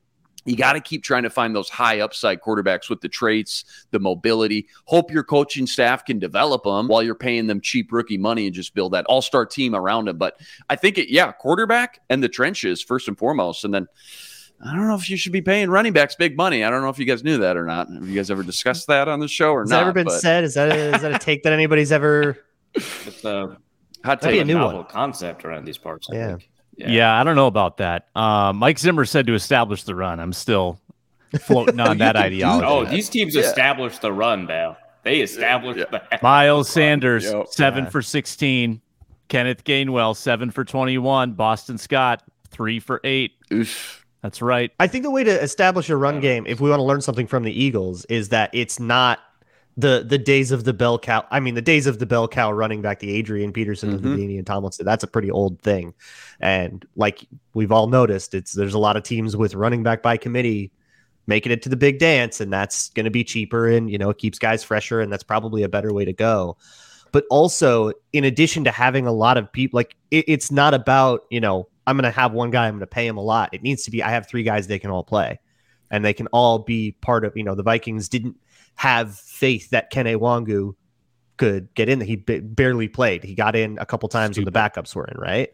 [0.47, 3.99] You got to keep trying to find those high upside quarterbacks with the traits, the
[3.99, 4.69] mobility.
[4.85, 8.55] Hope your coaching staff can develop them while you're paying them cheap rookie money and
[8.55, 10.19] just build that all star team around them.
[10.19, 13.65] But I think it, yeah, quarterback and the trenches first and foremost.
[13.65, 13.89] And then
[14.65, 16.65] I don't know if you should be paying running backs big money.
[16.65, 17.89] I don't know if you guys knew that or not.
[17.93, 19.77] Have you guys ever discussed that on the show or Has not?
[19.77, 20.45] that ever been But said?
[20.45, 22.39] Is that a, is that a take that anybody's ever?
[22.75, 23.57] It's a,
[24.05, 24.41] hot That'd be take.
[24.43, 24.87] a new novel one.
[24.89, 26.09] concept around these parts.
[26.11, 26.27] I Yeah.
[26.37, 26.51] think.
[26.77, 27.19] Yeah.
[27.19, 28.09] I don't know about that.
[28.15, 30.21] Um, Mike Zimmer said to establish the run.
[30.21, 30.79] I'm still
[31.41, 32.67] floating on that can ideology.
[32.67, 33.43] Oh, these teams Yeah.
[33.43, 34.77] established the run, Bal.
[35.05, 36.01] They established Yeah.
[36.11, 37.47] the Miles Sanders, Yep.
[37.51, 37.91] seven Yeah.
[37.91, 38.81] for 16.
[39.29, 41.33] Kenneth Gainwell, seven for 21.
[41.33, 43.33] Boston Scott, three for eight.
[43.53, 44.05] Oof.
[44.23, 44.73] That's right.
[44.81, 47.27] I think the way to establish a run game, if we want to learn something
[47.27, 49.21] from the Eagles, is that it's not
[49.77, 51.25] the the days of the bell cow.
[51.31, 54.09] I mean, the days of the bell cow running back, the Adrian Peterson, and the
[54.09, 54.17] Mhm.
[54.17, 54.87] Danian Tomlinson.
[54.87, 55.93] That's a pretty old thing,
[56.41, 60.17] and like we've all noticed, it's there's a lot of teams with running back by
[60.17, 60.73] committee
[61.29, 64.09] making it to the big dance, and that's going to be cheaper, and you know
[64.11, 66.57] it keeps guys fresher, and that's probably a better way to go.
[67.13, 71.25] But also, in addition to having a lot of people, like it, it's not about
[71.31, 73.51] you know I'm going to have one guy, I'm going to pay him a lot.
[73.53, 75.39] It needs to be I have three guys they can all play,
[75.91, 77.37] and they can all be part of.
[77.37, 78.37] You know, the Vikings didn't
[78.75, 80.75] have faith that Kene Nwangwu
[81.37, 82.01] could get in.
[82.01, 83.23] He ba- barely played.
[83.25, 85.51] He got in a couple times when the backups were in, right?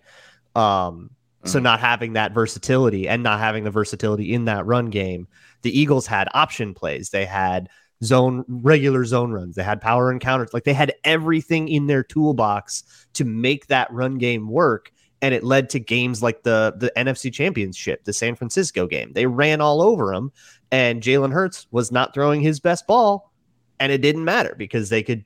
[0.54, 1.10] Um,
[1.44, 1.62] so Mhm.
[1.64, 5.26] not having that versatility and not having the versatility in that run game,
[5.62, 7.10] the Eagles had option plays.
[7.10, 7.68] They had
[8.04, 9.56] zone regular zone runs.
[9.56, 10.50] They had power encounters.
[10.52, 14.92] Like they had everything in their toolbox to make that run game work.
[15.22, 19.12] And it led to games like the the NFC Championship, the San Francisco game.
[19.12, 20.32] They ran all over him,
[20.70, 23.32] and Jalen Hurts was not throwing his best ball,
[23.80, 25.24] and it didn't matter because they could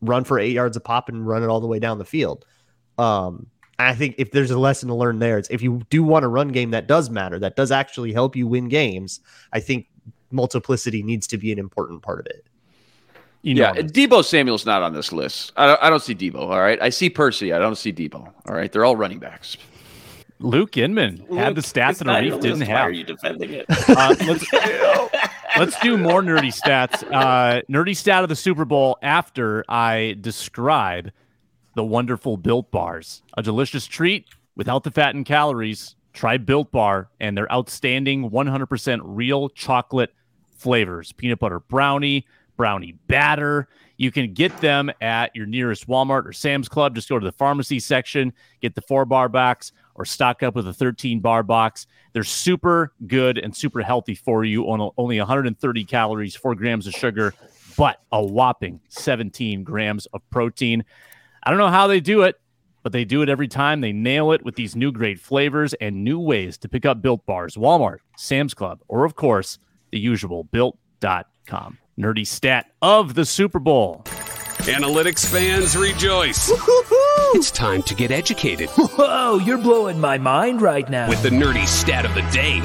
[0.00, 2.44] run for eight yards a pop and run it all the way down the field.
[2.98, 3.46] Um,
[3.78, 6.28] I think if there's a lesson to learn there, it's if you do want a
[6.28, 9.20] run game that does matter, that does actually help you win games.
[9.52, 9.88] I think
[10.30, 12.46] multiplicity needs to be an important part of it.
[13.44, 15.52] Yeah, Deebo Samuel's not on this list.
[15.56, 16.36] I don't, I don't see Deebo.
[16.36, 17.52] All right, I see Percy.
[17.52, 18.32] I don't see Deebo.
[18.48, 19.58] All right, they're all running backs.
[20.40, 22.68] Luke Inman had the stats that Arif didn't have.
[22.68, 23.66] Why are you defending it?
[23.68, 24.52] Uh, let's,
[25.58, 27.04] let's, do more nerdy stats.
[27.12, 31.12] Uh, nerdy stat of the Super Bowl after I describe
[31.76, 34.26] the wonderful Built Bars, a delicious treat
[34.56, 35.96] without the fat and calories.
[36.14, 40.14] Try Built Bar and their outstanding 100% real chocolate
[40.56, 43.68] flavors: peanut butter brownie, brownie batter.
[43.96, 46.94] You can get them at your nearest Walmart or Sam's Club.
[46.94, 50.66] Just go to the pharmacy section, get the four bar box, or stock up with
[50.66, 51.86] a 13 bar box.
[52.12, 56.94] They're super good and super healthy for you on only 130 calories, four grams of
[56.94, 57.34] sugar,
[57.76, 60.84] but a whopping 17 grams of protein.
[61.44, 62.40] I don't know how they do it,
[62.82, 63.80] but they do it every time.
[63.80, 67.24] They nail it with these new great flavors and new ways to pick up built
[67.26, 69.58] bars, Walmart, Sam's Club, or of course,
[69.90, 74.02] the usual built.com nerdy stat of the Super Bowl.
[74.64, 76.50] Analytics fans rejoice.
[77.34, 78.70] It's time to get educated.
[78.70, 81.08] Whoa, you're blowing my mind right now.
[81.08, 82.60] With the nerdy stat of the day.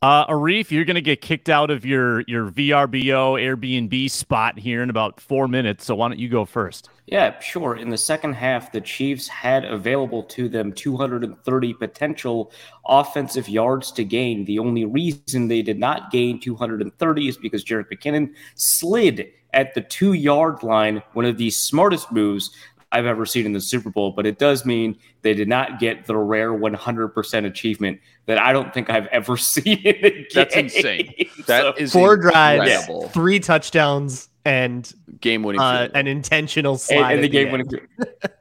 [0.00, 4.80] Uh, Arif, you're going to get kicked out of your your VRBO Airbnb spot here
[4.80, 5.86] in about four minutes.
[5.86, 6.88] So why don't you go first?
[7.06, 7.74] Yeah, sure.
[7.74, 12.52] In the second half, the Chiefs had available to them 230 potential
[12.86, 14.44] offensive yards to gain.
[14.44, 19.80] The only reason they did not gain 230 is because Jerick McKinnon slid at the
[19.80, 22.50] two yard line, one of the smartest moves
[22.90, 26.06] I've ever seen in the Super Bowl, but it does mean they did not get
[26.06, 30.26] the rare 100% achievement that I don't think I've ever seen in a game.
[30.34, 31.14] That's insane.
[31.46, 37.12] That so, is four drives, three touchdowns, and game winning, uh, an intentional slide, and,
[37.14, 37.68] and the game winning,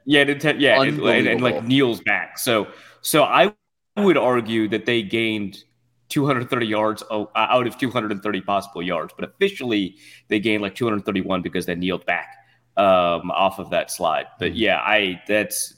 [0.06, 2.38] yeah, inten- yeah, and, and, and like Neal's back.
[2.38, 2.68] So,
[3.02, 3.54] so I
[3.96, 5.64] would argue that they gained
[6.10, 9.96] 230 yards out of 230 possible yards, but officially
[10.28, 12.36] they gained like 231 because they kneeled back
[12.78, 14.28] um, off of that slide.
[14.40, 14.58] But mm-hmm.
[14.58, 15.76] yeah, I that's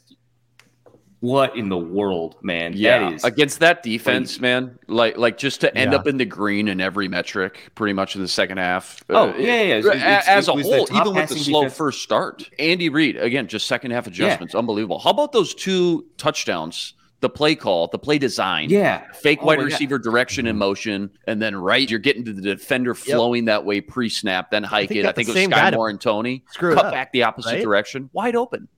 [1.22, 2.74] what in the world, man?
[2.76, 4.42] Yeah, that against that defense, crazy.
[4.42, 4.80] man.
[4.88, 6.00] Like, like just to end yeah.
[6.00, 9.04] up in the green in every metric, pretty much in the second half.
[9.10, 9.76] Oh uh, yeah, yeah.
[9.76, 11.78] It's, it's, as a whole, even with the slow defense.
[11.78, 14.60] first start, Andy Reid again, just second half adjustments, yeah.
[14.60, 15.00] unbelievable.
[15.00, 16.94] How about those two touchdowns?
[17.22, 18.70] The play call, the play design.
[18.70, 19.12] Yeah.
[19.12, 20.04] Fake oh wide receiver God.
[20.10, 21.10] direction in motion.
[21.28, 23.48] And then right, you're getting to the defender flowing yep.
[23.48, 25.06] that way pre snap, then hike I it.
[25.06, 26.46] I think it was Skyy Moore and Toney.
[26.52, 27.62] Screw Cut up, back the opposite right?
[27.62, 28.70] direction, wide open.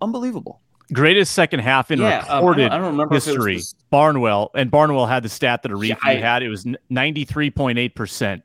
[0.00, 0.60] Unbelievable.
[0.92, 3.60] Greatest second half in yeah, recorded um, I don't, I don't remember history.
[3.90, 6.42] Barnwell and Barnwell had the stat that Arif yeah, had.
[6.44, 8.42] It was 93.8%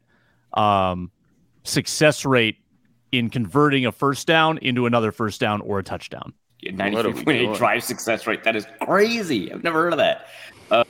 [0.60, 1.12] um,
[1.64, 2.58] success rate
[3.12, 6.34] in converting a first down into another first down or a touchdown.
[6.64, 8.44] 93.8 drive success rate.
[8.44, 9.52] That is crazy.
[9.52, 10.28] I've never heard of that.
[10.70, 10.84] Uh,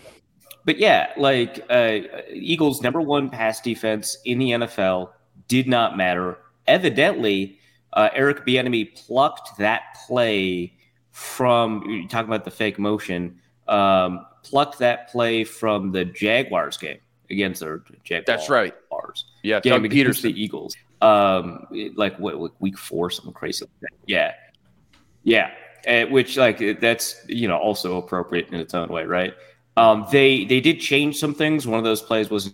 [0.65, 1.99] but yeah, like uh,
[2.31, 5.11] Eagles' number one pass defense in the NFL
[5.47, 6.37] did not matter.
[6.67, 7.57] Evidently,
[7.93, 10.73] uh, Eric Bieniemy plucked that play
[11.11, 11.83] from.
[11.87, 13.39] you're talking about the fake motion.
[13.67, 18.25] Um, plucked that play from the Jaguars game against the Jaguars.
[18.27, 18.73] That's right.
[19.43, 20.21] Yeah, Doug Pederson.
[20.21, 20.75] the Eagles.
[21.01, 23.65] Um, like what, week four, something crazy.
[23.81, 24.33] Like yeah,
[25.23, 25.51] yeah,
[25.87, 29.33] uh, which like that's you know also appropriate in its own way, right?
[29.77, 31.65] Um, they they did change some things.
[31.65, 32.53] One of those plays was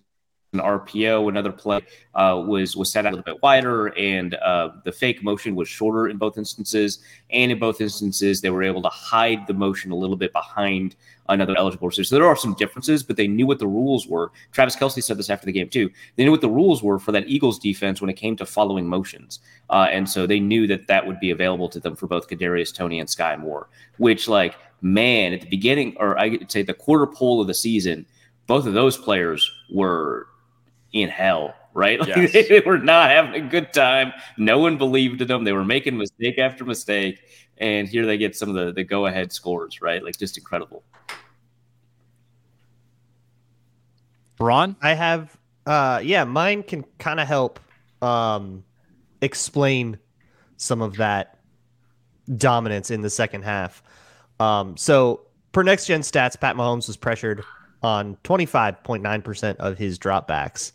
[0.54, 1.28] an RPO.
[1.28, 1.82] Another play
[2.16, 5.68] uh, was was set out a little bit wider, and uh, the fake motion was
[5.68, 7.00] shorter in both instances.
[7.32, 10.96] And in both instances, they were able to hide the motion a little bit behind
[11.30, 12.06] another eligible receiver.
[12.06, 14.32] So there are some differences, but they knew what the rules were.
[14.54, 15.90] Travis Kelce said this after the game too.
[16.16, 18.88] They knew what the rules were for that Eagles defense when it came to following
[18.88, 22.30] motions, uh, and so they knew that that would be available to them for both
[22.30, 23.68] Kadarius Toney and Skyy Moore.
[23.98, 28.06] Which, like, man, at the beginning, or I'd say the quarter pole of the season,
[28.46, 30.28] both of those players were
[31.02, 32.00] in hell, right?
[32.08, 32.48] Like yes.
[32.48, 34.14] they were not having a good time.
[34.38, 35.44] No one believed in them.
[35.44, 37.22] They were making mistake after mistake.
[37.60, 40.04] And here they get some of the, the go ahead scores, right?
[40.04, 40.84] Like just incredible.
[44.38, 44.76] Braun?
[44.82, 47.60] I have uh yeah, mine can kind of help
[48.02, 48.64] um
[49.22, 49.98] explain
[50.58, 51.40] some of that
[52.36, 53.82] dominance in the second half.
[54.40, 57.44] Um so per next gen stats, Pat Mahomes was pressured
[57.84, 60.72] on 25.9% of his dropbacks.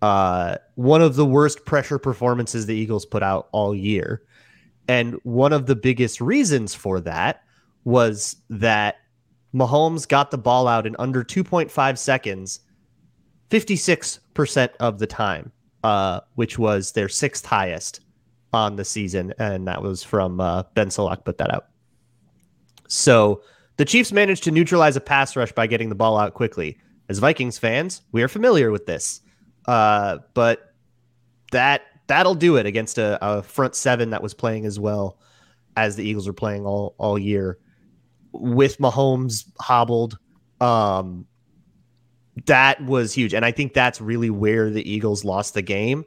[0.00, 4.22] Uh, one of the worst pressure performances the Eagles put out all year.
[4.86, 7.42] And one of the biggest reasons for that
[7.84, 8.96] was that
[9.54, 12.60] Mahomes got the ball out in under 2.5 seconds
[13.50, 15.50] 56% of the time,
[15.82, 18.00] uh, which was their sixth highest
[18.52, 19.32] on the season.
[19.38, 21.68] And that was from uh, Ben Solak put that out.
[22.88, 23.42] So
[23.78, 26.78] the Chiefs managed to neutralize a pass rush by getting the ball out quickly.
[27.08, 29.22] As Vikings fans, we are familiar with this.
[29.66, 30.74] Uh, but
[31.52, 35.18] that that'll do it against a, a front seven that was playing as well
[35.76, 37.58] as the Eagles were playing all all year
[38.32, 40.18] with Mahomes hobbled.
[40.60, 41.26] Um,
[42.46, 46.04] that was huge, and I think that's really where the Eagles lost the game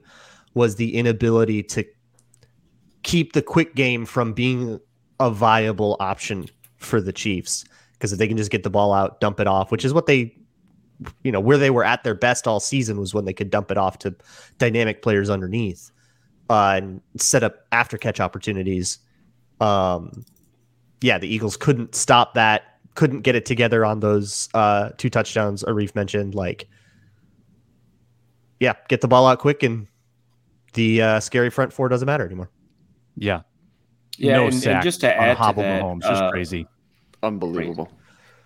[0.54, 1.86] was the inability to
[3.04, 4.80] keep the quick game from being
[5.20, 6.48] a viable option
[6.82, 7.66] for the Chiefs.
[7.94, 10.08] Because if they can just get the ball out, dump it off, which is what
[10.08, 10.36] they,
[11.24, 13.72] you know, where they were at their best all season was when they could dump
[13.72, 14.16] it off to
[14.58, 15.92] dynamic players underneath
[16.50, 19.00] uh, and set up after catch opportunities.
[19.60, 20.26] Um,
[21.02, 25.64] yeah, the Eagles couldn't stop that, couldn't get it together on those uh, two touchdowns
[25.64, 26.36] Arif mentioned.
[26.36, 26.68] Like,
[28.60, 29.88] yeah, get the ball out quick, and
[30.74, 32.50] the uh, scary front four doesn't matter anymore.
[33.16, 33.42] Yeah.
[34.22, 36.68] Yeah, no and, and just to on add to Hobble that, Mahomes, just uh, crazy.
[37.24, 37.90] Unbelievable.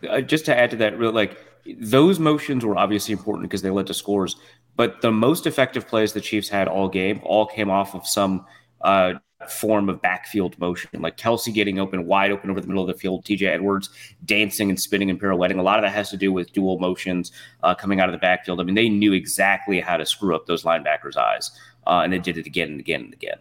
[0.09, 1.37] uh, just to add to that, real like
[1.79, 4.37] those motions were obviously important because they led to scores.
[4.77, 8.45] But the most effective plays the Chiefs had all game all came off of some
[8.81, 9.15] uh,
[9.49, 12.99] form of backfield motion, like Kelce getting open, wide open over the middle of the
[12.99, 13.89] field, TJ Edwards
[14.23, 15.59] dancing and spinning and pirouetting.
[15.59, 17.31] A lot of that has to do with dual motions
[17.63, 18.61] uh, coming out of the backfield.
[18.61, 21.51] I mean, they knew exactly how to screw up those linebackers' eyes,
[21.85, 23.37] uh, and they did it again and again and again.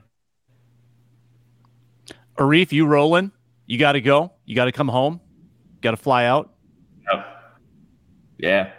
[2.39, 3.33] Arif, you rolling?
[3.67, 4.33] You got to go.
[4.45, 5.21] You got to come home.
[5.81, 6.53] Got to fly out.
[7.11, 7.27] Yep.
[8.39, 8.73] Yeah.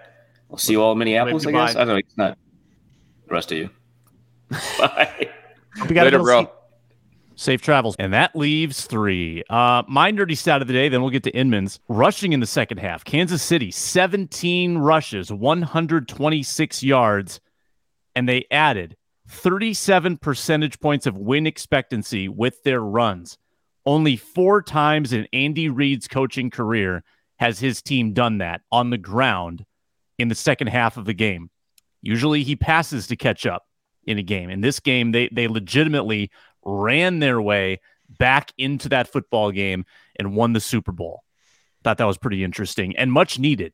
[0.49, 1.73] We'll see you all in Minneapolis, I guess.
[1.73, 1.81] bye.
[1.81, 1.95] I don't know.
[1.97, 2.37] It's not
[3.27, 3.69] the rest of you.
[4.77, 5.29] Bye.
[5.89, 6.51] We got Later, bro.
[7.35, 7.95] Safe travels.
[7.99, 9.43] And that leaves three.
[9.49, 11.79] Uh, my nerdy stat of the day, then we'll get to Inman's.
[11.89, 13.03] Rushing in the second half.
[13.03, 17.41] Kansas City, 17 rushes, 126 yards,
[18.15, 18.95] and they added
[19.27, 23.37] 37 percentage points of win expectancy with their runs.
[23.85, 27.03] Only four times in Andy Reid's coaching career
[27.37, 29.65] has his team done that on the ground
[30.17, 31.49] in the second half of the game.
[32.01, 33.63] Usually he passes to catch up
[34.05, 34.49] in a game.
[34.49, 36.31] In this game, they they legitimately
[36.63, 37.79] ran their way
[38.19, 39.85] back into that football game
[40.17, 41.23] and won the Super Bowl.
[41.83, 43.73] Thought that was pretty interesting and much needed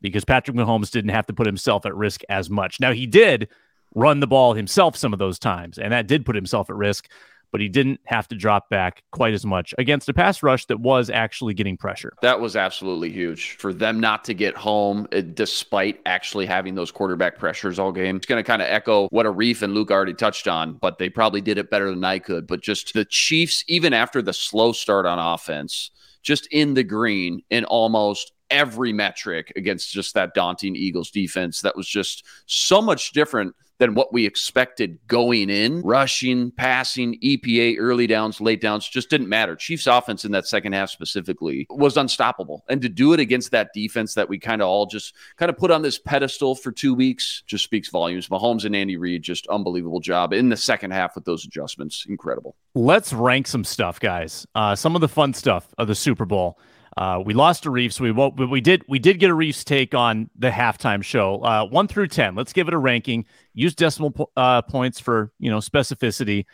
[0.00, 2.80] because Patrick Mahomes didn't have to put himself at risk as much.
[2.80, 3.48] Now he did
[3.94, 7.10] run the ball himself some of those times, and that did put himself at risk,
[7.52, 10.80] but he didn't have to drop back quite as much against a pass rush that
[10.80, 12.12] was actually getting pressure.
[12.22, 16.90] That was absolutely huge for them not to get home uh, despite actually having those
[16.90, 18.16] quarterback pressures all game.
[18.16, 21.08] It's going to kind of echo what Arif and Luke already touched on, but they
[21.08, 22.46] probably did it better than I could.
[22.46, 25.90] But just the Chiefs, even after the slow start on offense,
[26.22, 31.76] just in the green in almost every metric against just that daunting Eagles defense that
[31.76, 35.82] was just so much different than what we expected going in.
[35.82, 39.54] Rushing, passing, EPA, early downs, late downs just didn't matter.
[39.54, 42.64] Chiefs offense in that second half specifically was unstoppable.
[42.68, 45.56] And to do it against that defense that we kind of all just kind of
[45.56, 48.28] put on this pedestal for two weeks just speaks volumes.
[48.28, 52.06] Mahomes and Andy Reid, just unbelievable job in the second half with those adjustments.
[52.08, 52.56] Incredible.
[52.74, 54.46] Let's rank some stuff, guys.
[54.54, 56.58] Uh, some of the fun stuff of the Super Bowl.
[56.96, 58.00] Uh, we lost to Reeves.
[58.00, 58.82] We won't, but we did.
[58.88, 61.40] We did get a Reeves take on the halftime show.
[61.40, 62.34] Uh, one through ten.
[62.34, 63.26] Let's give it a ranking.
[63.52, 66.46] Use decimal po- uh, points for you know specificity.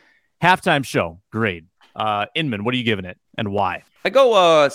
[0.42, 1.66] Halftime show grade.
[1.94, 3.84] Uh, Inman, what are you giving it and why?
[4.04, 4.68] I go uh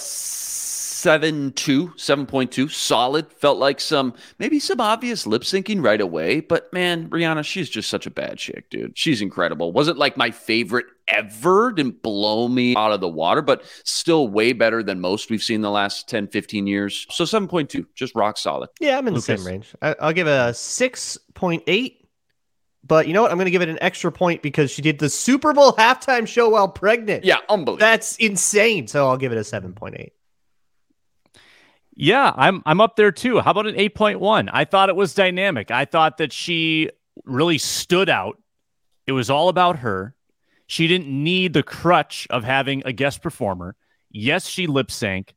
[0.97, 3.31] seven two, seven point two, solid.
[3.31, 7.89] Felt like some maybe some obvious lip syncing right away, but man, Rihanna, she's just
[7.89, 8.97] such a bad chick, dude.
[8.97, 9.71] She's incredible.
[9.71, 14.53] Wasn't like my favorite ever, didn't blow me out of the water, but still way
[14.53, 17.05] better than most we've seen the last 10, 15 years.
[17.09, 18.69] So 7.2, just rock solid.
[18.79, 19.73] Yeah, I'm in the same range.
[19.81, 22.03] I, I'll give a six point eight.
[22.85, 23.31] But you know what?
[23.31, 26.25] I'm going to give it an extra point because she did the Super Bowl halftime
[26.25, 27.23] show while pregnant.
[27.25, 27.77] Yeah, unbelievable.
[27.77, 28.87] that's insane.
[28.87, 30.13] So I'll give it a seven point eight.
[31.99, 33.39] Yeah, I'm I'm up there too.
[33.39, 34.49] How about an 8.1?
[34.53, 35.71] I thought it was dynamic.
[35.71, 36.91] I thought that she
[37.25, 38.39] really stood out.
[39.07, 40.13] It was all about her.
[40.67, 43.75] She didn't need the crutch of having a guest performer.
[44.11, 45.33] Yes, she lip sync.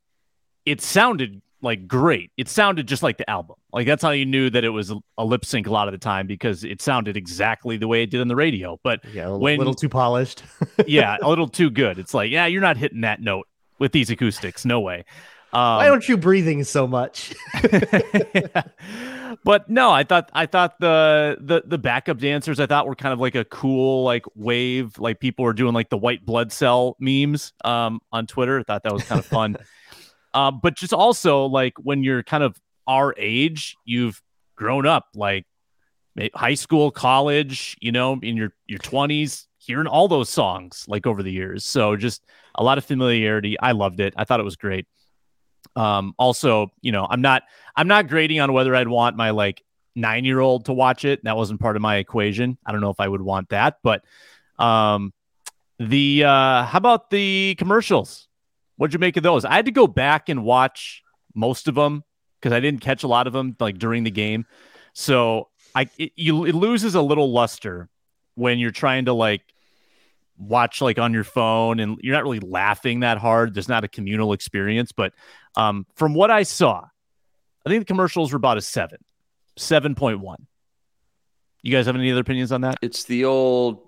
[0.65, 2.31] It sounded like great.
[2.37, 3.55] It sounded just like the album.
[3.73, 5.93] Like that's how you knew that it was a, a lip sync a lot of
[5.93, 8.79] the time because it sounded exactly the way it did on the radio.
[8.83, 10.43] But Yeah, a When- little too polished.
[10.85, 11.97] yeah, a little too good.
[11.97, 13.47] It's like, yeah, you're not hitting that note
[13.79, 14.63] with these acoustics.
[14.65, 15.05] No way.
[15.53, 17.33] Um, Why aren't you breathing so much?
[19.43, 23.13] but no, I thought I thought the the the backup dancers I thought were kind
[23.13, 26.95] of like a cool like wave, like people were doing like the white blood cell
[26.99, 28.59] memes um on Twitter.
[28.59, 29.57] I thought that was kind of fun.
[30.33, 32.55] Um, but just also like when you're kind of
[32.87, 34.21] our age, you've
[34.55, 35.45] grown up like
[36.33, 41.21] high school, college, you know, in your your 20s, hearing all those songs like over
[41.21, 41.65] the years.
[41.65, 42.23] So just
[42.55, 43.59] a lot of familiarity.
[43.59, 44.13] I loved it.
[44.17, 44.87] I thought it was great.
[45.75, 47.43] Um, also, you know, I'm not
[47.75, 49.63] I'm not grading on whether I'd want my like
[49.95, 51.23] nine year old to watch it.
[51.23, 52.57] That wasn't part of my equation.
[52.65, 54.03] I don't know if I would want that, but
[54.59, 55.13] um,
[55.79, 58.27] the uh, how about the commercials?
[58.77, 59.45] What'd you make of those?
[59.45, 61.03] I had to go back and watch
[61.35, 62.03] most of them
[62.39, 64.45] because I didn't catch a lot of them like during the game.
[64.93, 67.89] So I it, you it loses a little luster
[68.35, 69.41] when you're trying to like
[70.41, 73.53] watch like on your phone and you're not really laughing that hard.
[73.53, 75.13] There's not a communal experience, but
[75.55, 76.85] um, from what I saw,
[77.65, 78.97] I think the commercials were about a seven,
[79.57, 80.47] seven point one.
[81.61, 82.79] You guys have any other opinions on that?
[82.81, 83.87] It's the old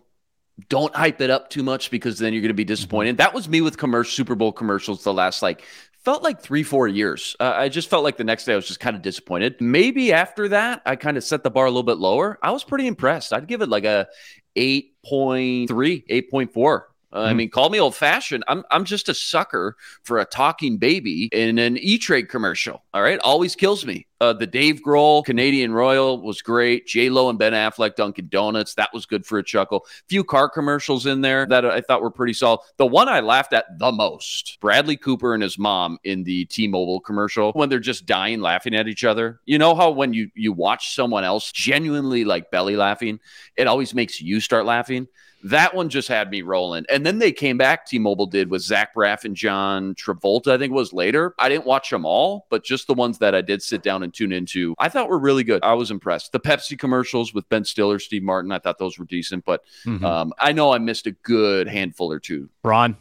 [0.70, 3.12] don't hype it up too much because then you're going to be disappointed.
[3.12, 3.18] Mm-hmm.
[3.18, 5.64] That was me with commercial Super Bowl commercials the last like
[6.04, 7.36] felt like three four years.
[7.40, 9.56] Uh, I just felt like the next day I was just kind of disappointed.
[9.60, 12.38] Maybe after that I kind of set the bar a little bit lower.
[12.42, 13.34] I was pretty impressed.
[13.34, 14.08] I'd give it like a
[14.56, 16.82] 8.3, 8.4.
[17.14, 17.22] Uh.
[17.22, 18.44] I mean, call me old fashioned.
[18.48, 22.84] I'm I'm just a sucker for a talking baby in an E Trade commercial.
[22.94, 24.08] All right, always kills me.
[24.20, 26.88] Uh, the Dave Grohl Canadian Royal was great.
[26.88, 29.86] J Lo and Ben Affleck Dunkin' Donuts that was good for a chuckle.
[30.08, 32.62] Few car commercials in there that I thought were pretty solid.
[32.78, 37.02] The one I laughed at the most: Bradley Cooper and his mom in the T-Mobile
[37.02, 39.40] commercial when they're just dying laughing at each other.
[39.46, 43.20] You know how when you you watch someone else genuinely like belly laughing,
[43.56, 45.08] it always makes you start laughing.
[45.44, 46.86] That one just had me rolling.
[46.90, 50.58] And then they came back, T Mobile did with Zach Braff and John Travolta, I
[50.58, 51.36] think it was later.
[51.38, 54.14] I didn't watch them all, but just the ones that I did sit down and
[54.14, 55.64] tune into, I thought were really good.
[55.64, 56.32] I was impressed.
[56.32, 60.04] The Pepsi commercials with Ben Stiller, Steve Martin, I thought those were decent, but mm-hmm.
[60.06, 62.50] um, I know I missed a good handful or two.
[62.64, 62.96] Ron?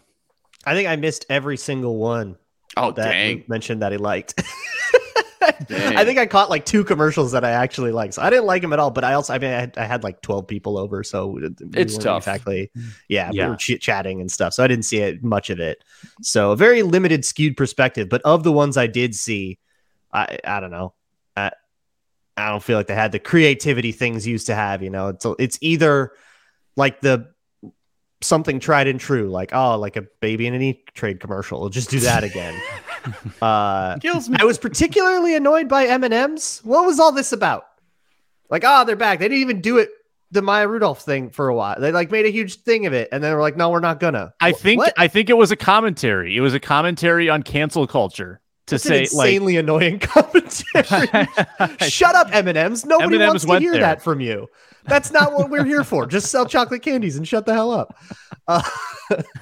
[0.64, 2.36] I think I missed every single one.
[2.76, 3.44] Oh, that dang.
[3.48, 4.42] mentioned that he liked.
[5.42, 8.14] I think I caught like two commercials that I actually liked.
[8.14, 9.84] So I didn't like them at all, but I also, I mean, I had, I
[9.84, 11.02] had like 12 people over.
[11.02, 11.38] So
[11.72, 12.22] it's tough.
[12.22, 12.70] Exactly.
[13.08, 13.30] Yeah.
[13.32, 13.44] yeah.
[13.44, 14.54] We were ch- chatting and stuff.
[14.54, 15.82] So I didn't see it, much of it.
[16.22, 18.08] So a very limited skewed perspective.
[18.08, 19.58] But of the ones I did see,
[20.12, 20.94] I, I don't know.
[21.36, 21.50] I,
[22.36, 25.26] I don't feel like they had the creativity things used to have, you know, it's,
[25.38, 26.12] it's either
[26.76, 27.32] like the,
[28.24, 31.60] something tried and true, like oh, like a baby in an e trade commercial.
[31.60, 32.60] We'll just do that again.
[33.42, 34.36] uh, Kills me.
[34.40, 36.60] I was particularly annoyed by M and M's.
[36.64, 37.64] What was all this about?
[38.50, 39.18] Like, oh, they're back.
[39.18, 39.90] They didn't even do it
[40.32, 41.78] the Maya Rudolph thing for a while.
[41.78, 43.80] They like made a huge thing of it, and then they were like, "No, we're
[43.80, 44.94] not gonna." I think what?
[44.96, 46.36] I think it was a commentary.
[46.36, 51.28] It was a commentary on cancel culture to That's say insanely like, annoying commentary.
[51.88, 52.84] Shut up, M and M's.
[52.84, 53.82] Nobody M&M's wants to hear there.
[53.82, 54.48] that from you.
[54.84, 56.06] That's not what we're here for.
[56.06, 57.96] Just sell chocolate candies and shut the hell up.
[58.48, 58.62] Uh,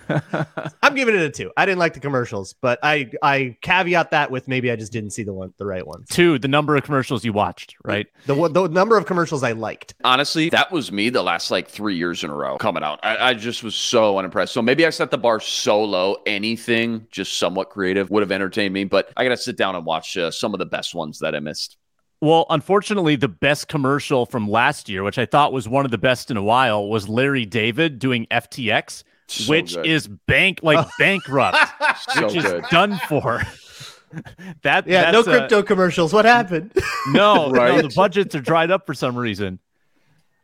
[0.83, 1.51] I'm giving it a two.
[1.57, 5.11] I didn't like the commercials, but I I caveat that with maybe I just didn't
[5.11, 6.05] see the one the right one.
[6.11, 8.07] Two, the number of commercials you watched, right?
[8.27, 9.95] The the number of commercials I liked.
[10.05, 13.01] Honestly, that was me the last like three years in a row coming out.
[13.03, 14.53] I, I just was so unimpressed.
[14.53, 16.19] So maybe I set the bar so low.
[16.27, 19.87] Anything just somewhat creative would have entertained me, but I got to sit down and
[19.87, 21.77] watch uh, some of the best ones that I missed.
[22.21, 25.99] Well, unfortunately, the best commercial from last year, which I thought was one of the
[25.99, 29.87] best in a while, was Larry David doing FTX, so which good.
[29.87, 31.57] is bank like bankrupt,
[32.11, 32.63] so which good.
[32.63, 33.43] is done for.
[34.63, 36.13] that yeah, no crypto commercials.
[36.13, 36.73] What happened?
[37.09, 37.77] No, right?
[37.77, 39.59] no, the budgets are dried up for some reason.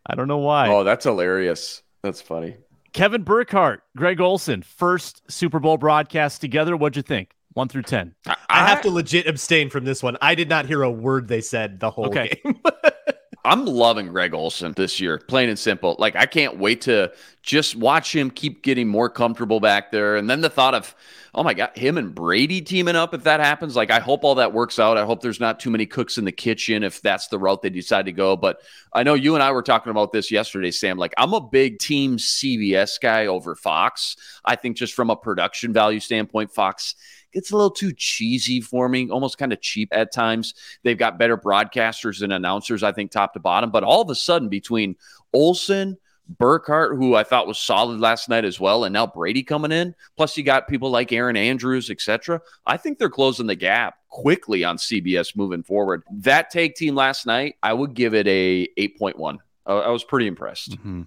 [0.07, 0.71] I don't know why.
[0.71, 1.83] Oh, that's hilarious.
[2.03, 2.57] That's funny.
[2.95, 6.75] Kevin Burkhardt, Greg Olsen, first Super Bowl broadcast together.
[6.79, 7.35] What'd you think?
[7.57, 8.15] One through ten.
[8.27, 10.19] I, I have to legit abstain from this one.
[10.21, 12.39] I did not hear a word they said the whole okay.
[12.45, 12.61] game.
[13.47, 15.97] I'm loving Greg Olsen this year, plain and simple.
[15.99, 20.17] Like I can't wait to just watch him keep getting more comfortable back there.
[20.17, 20.95] And then the thought of,
[21.35, 23.75] oh my God, him and Brady teaming up if that happens.
[23.75, 24.99] Like I hope all that works out.
[24.99, 27.71] I hope there's not too many cooks in the kitchen if that's the route they
[27.71, 28.37] decide to go.
[28.37, 28.61] But
[28.93, 30.99] I know you and I were talking about this yesterday, Sam.
[30.99, 34.17] Like I'm a big team CBS guy over Fox.
[34.45, 36.97] I think just from a production value standpoint, Fox
[37.37, 40.55] it's a little too cheesy for me, almost kind of cheap at times.
[40.83, 43.71] They've got better broadcasters and announcers, I think, top to bottom.
[43.71, 44.97] But all of a sudden, between
[45.35, 49.71] Olsen, Burkhardt, who I thought was solid last night as well, and now Brady coming
[49.71, 49.95] in.
[50.17, 52.41] Plus, you got people like Erin Andrews, etc.
[52.65, 56.03] I think they're closing the gap quickly on CBS moving forward.
[56.11, 59.39] That take team last night, I would give it a 8.1.
[59.67, 60.73] I was pretty impressed.
[60.73, 61.03] Mm-hmm.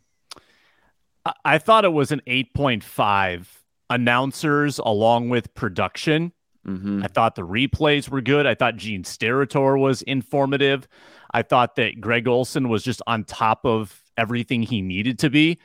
[1.43, 3.45] I thought it was an 8.5
[3.89, 6.31] announcers along with production.
[6.67, 7.03] Mm-hmm.
[7.03, 8.45] I thought the replays were good.
[8.45, 10.87] I thought Gene Steratore was informative.
[11.31, 15.59] I thought that Greg Olsen was just on top of everything he needed to be.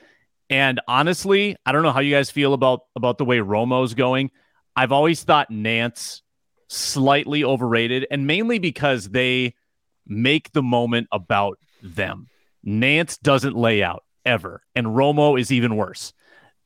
[0.51, 4.31] And honestly, I don't know how you guys feel about about the way Romo's going.
[4.77, 6.20] I've always thought Nantz
[6.68, 9.55] slightly overrated, and mainly because they
[10.07, 12.29] make the moment about them.
[12.66, 16.12] Nantz doesn't lay out ever, and Romo is even worse.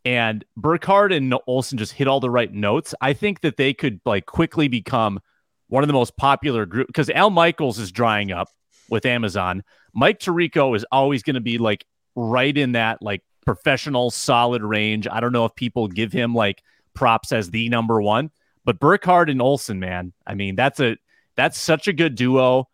[0.09, 2.95] And Burkhardt and Olsen just hit all the right notes.
[2.99, 5.21] I think that they could like quickly become
[5.67, 8.49] one of the most popular group because Al Michaels is drying up
[8.89, 9.63] with Amazon.
[9.93, 11.85] Mike Tirico is always going to be like
[12.17, 15.07] right in that like professional solid range.
[15.07, 16.63] I don't know if people give him like
[16.95, 18.31] props as the number one,
[18.65, 20.97] but Burkhardt and Olsen, man, I mean that's a
[21.37, 22.67] that's such a good duo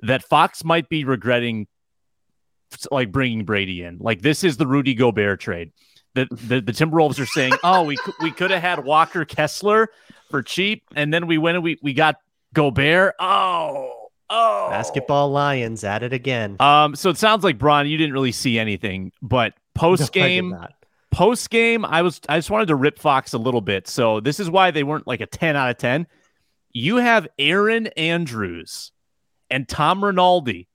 [0.00, 1.66] that Fox might be regretting
[2.90, 3.98] like bringing Brady in.
[4.00, 5.72] Like this is the Rudy Gobert trade.
[6.26, 9.88] The the, the Timberwolves are saying, "Oh, we we could have had Walker Kessler
[10.30, 12.16] for cheap, and then we went and we we got
[12.54, 13.14] Gobert.
[13.20, 16.56] Oh, oh, Basketball Lions at it again.
[16.60, 20.50] Um, so it sounds like Braun, you didn't really see anything, but post No, game,
[20.50, 20.72] not.
[21.12, 23.86] post game, I was I just wanted to rip Fox a little bit.
[23.86, 26.06] So this is why they weren't like a ten out of ten.
[26.72, 28.90] You have Erin Andrews
[29.50, 30.66] and Tom Rinaldi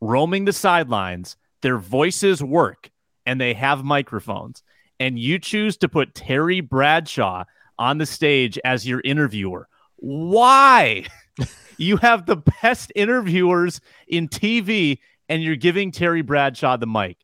[0.00, 1.36] roaming the sidelines.
[1.62, 2.90] Their voices work,
[3.26, 4.62] and they have microphones.
[5.00, 7.44] And you choose to put Terry Bradshaw
[7.78, 9.68] on the stage as your interviewer.
[9.96, 11.04] Why?
[11.78, 17.16] you have the best interviewers in TV, and you're giving Terry Bradshaw the mic.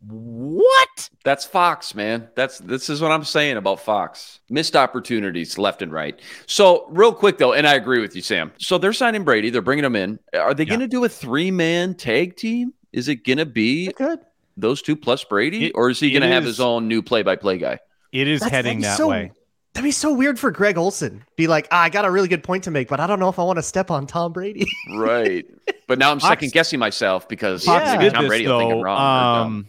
[0.00, 1.10] What?
[1.24, 2.28] That's Fox, man.
[2.36, 4.38] That's this is what I'm saying about Fox.
[4.48, 6.18] Missed opportunities left and right.
[6.46, 8.52] So, real quick though, and I agree with you, Sam.
[8.58, 9.50] So they're signing Brady.
[9.50, 10.20] They're bringing him in.
[10.34, 10.68] Are they Yeah.
[10.68, 12.74] going to do a three man tag team?
[12.92, 14.20] Is it going to be Good.
[14.60, 17.22] Those two plus Brady, It- or is he going to have his own new play
[17.22, 17.78] by play guy?
[18.12, 19.32] It is That's- heading that'd that be so- way.
[19.74, 21.22] That'd be so weird for Greg Olsen.
[21.36, 23.28] Be like, ah, I got a really good point to make, but I don't know
[23.28, 24.66] if I want to step on Tom Brady.
[24.96, 25.44] Right.
[25.86, 27.96] but now I'm Fox- second guessing myself because Fox Yeah.
[27.98, 28.82] maybe Tom this Brady will think I'm though.
[28.82, 29.46] wrong.
[29.46, 29.66] Um,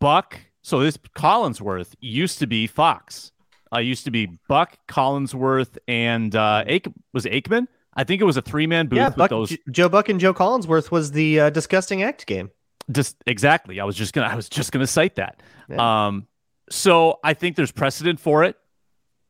[0.00, 0.38] Buck.
[0.62, 3.32] So this Collinsworth used to be Fox.
[3.74, 7.66] Uh, used to be Buck Collinsworth and uh, Ake, was Aikman.
[7.94, 9.50] I think it was a three man booth yeah, with Buck, those.
[9.50, 12.50] J- Joe Buck and Joe Collinsworth was the uh, disgusting act game.
[12.92, 13.80] Just exactly.
[13.80, 14.28] I was just gonna.
[14.28, 15.42] I was just gonna cite that.
[15.68, 16.06] Yeah.
[16.06, 16.26] Um.
[16.70, 18.56] So I think there's precedent for it.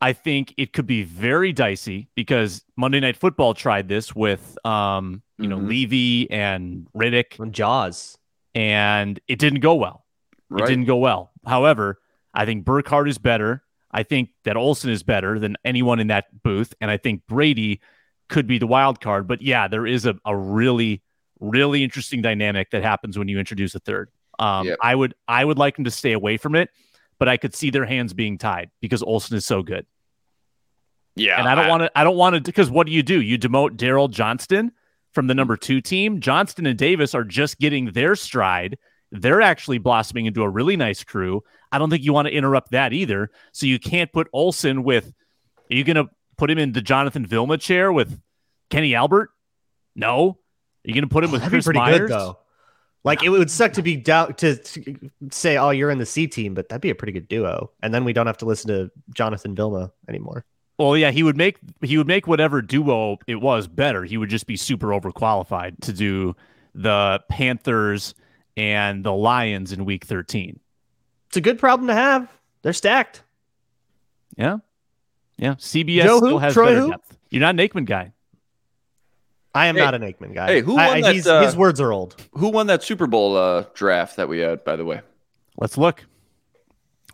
[0.00, 5.22] I think it could be very dicey because Monday Night Football tried this with, um,
[5.38, 5.68] you know, Mhm.
[5.68, 8.18] Levy and Riddick, and Jaws.
[8.54, 10.04] and it didn't go well.
[10.58, 11.30] It didn't go well.
[11.46, 12.00] However,
[12.34, 13.62] I think Burkhardt is better.
[13.92, 17.80] I think that Olsen is better than anyone in that booth, and I think Brady
[18.28, 19.26] could be the wild card.
[19.26, 21.02] But yeah, there is a, a really,
[21.42, 24.08] really interesting dynamic that happens when you introduce a third.
[24.38, 24.78] Um, Yep.
[24.82, 26.70] I would I would like them to stay away from it,
[27.18, 29.84] but I could see their hands being tied because Olsen is so good.
[31.16, 31.38] yeah.
[31.38, 31.90] and I don't want to.
[31.98, 33.20] I don't want to because what do you do?
[33.20, 34.72] You demote Daryl Johnston
[35.12, 36.20] from the number two team.
[36.20, 38.78] Johnston and Davis are just getting their stride.
[39.10, 41.42] They're actually blossoming into a really nice crew.
[41.70, 43.30] I don't think you want to interrupt that either.
[43.52, 45.12] So you can't put Olsen with.
[45.70, 48.18] Are you going to put him in the Jonathan Vilma chair with
[48.70, 49.30] Kenny Albert?
[49.94, 50.38] No.
[50.84, 52.00] You going to put him Oh, with that'd be Chris pretty Myers?
[52.00, 52.38] good though.
[53.04, 56.26] Like it would suck to be down to, to say, "Oh, you're in the C
[56.28, 57.70] team," but that'd be a pretty good duo.
[57.82, 60.44] And then we don't have to listen to Jonathan Vilma anymore.
[60.78, 64.04] Well, yeah, he would make he would make whatever duo it was better.
[64.04, 66.36] He would just be super overqualified to do
[66.74, 68.14] the Panthers
[68.56, 70.60] and the Lions in Week 13.
[71.28, 72.30] It's a good problem to have.
[72.62, 73.22] They're stacked.
[74.36, 74.58] Yeah,
[75.38, 75.54] yeah.
[75.54, 76.26] CBS Joe who?
[76.26, 76.90] still has Troy better who?
[76.90, 77.18] depth.
[77.30, 78.12] You're not an Aikman guy.
[79.54, 80.46] I am Hey- not an Aikman guy.
[80.46, 82.16] hey, who won I- that, he's- uh, his words are old.
[82.32, 85.00] Who won that Super Bowl uh, draft that we had, by the way?
[85.58, 86.04] Let's look.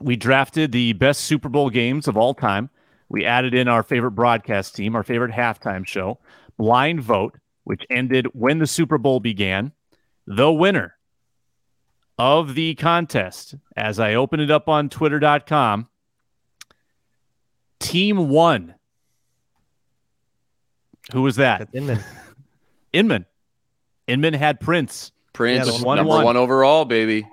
[0.01, 2.70] We drafted the best Super Bowl games of all time.
[3.09, 6.18] We added in our favorite broadcast team, our favorite halftime show,
[6.57, 9.72] blind vote, which ended when the Super Bowl began.
[10.26, 10.95] The winner
[12.18, 15.89] of the contest, as I open it up on twitter.com,
[17.80, 18.74] team one.
[21.12, 21.68] Who was that?
[22.93, 23.14] That's Inman.
[23.14, 23.26] Inman.
[24.07, 25.12] Inman had Prince.
[25.34, 26.24] Prince, Yeah, one- number one.
[26.24, 27.24] one overall, baby.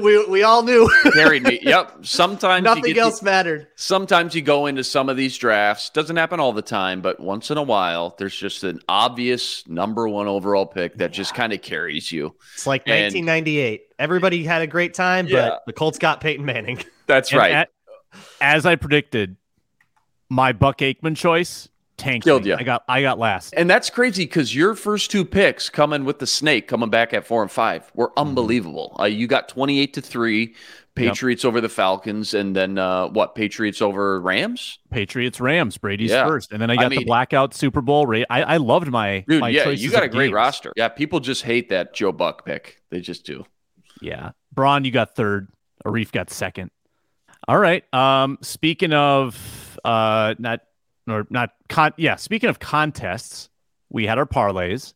[0.00, 1.60] we, we all knew Carried me.
[1.62, 1.98] Yep.
[2.04, 3.68] Sometimes you nothing get else the- mattered.
[3.76, 5.90] sometimes you go into some of these drafts.
[5.90, 10.08] Doesn't happen all the time, but once in a while, there's just an obvious number
[10.08, 12.34] one overall pick that just kind of carries you.
[12.54, 13.82] It's like And- 1998.
[14.00, 15.50] Everybody had a great time, Yeah.
[15.50, 16.82] but the Colts got Peyton Manning.
[17.06, 17.52] That's And right.
[17.52, 17.68] a-
[18.40, 19.36] as I predicted,
[20.28, 22.24] my Buck Aikman choice tanked.
[22.24, 22.50] Killed me.
[22.50, 22.56] ya.
[22.58, 23.54] I got I got last.
[23.56, 27.26] and that's crazy because your first two picks coming with the snake coming back at
[27.26, 28.18] four and five were Mm-hmm.
[28.28, 28.96] unbelievable.
[28.98, 30.54] Uh, you got 28 to three,
[30.94, 33.34] Patriots over the Falcons, and then uh, what?
[33.34, 34.78] Patriots over Rams?
[34.90, 36.26] Patriots Rams Brady's Yeah.
[36.26, 38.06] first, and then I I got mean- the blackout Super Bowl.
[38.06, 40.34] Ra- I I loved my Dude, my yeah, you got a great games.
[40.34, 40.72] roster.
[40.76, 42.80] Yeah, people just hate that Joe Buck pick.
[42.90, 43.44] They just do.
[44.00, 45.48] Yeah, Braun, you got third.
[45.84, 46.70] Arif got second.
[47.48, 47.84] All right.
[47.92, 50.60] Um, speaking of uh, not
[51.08, 53.48] or not con yeah, speaking of contests,
[53.90, 54.94] we had our parlays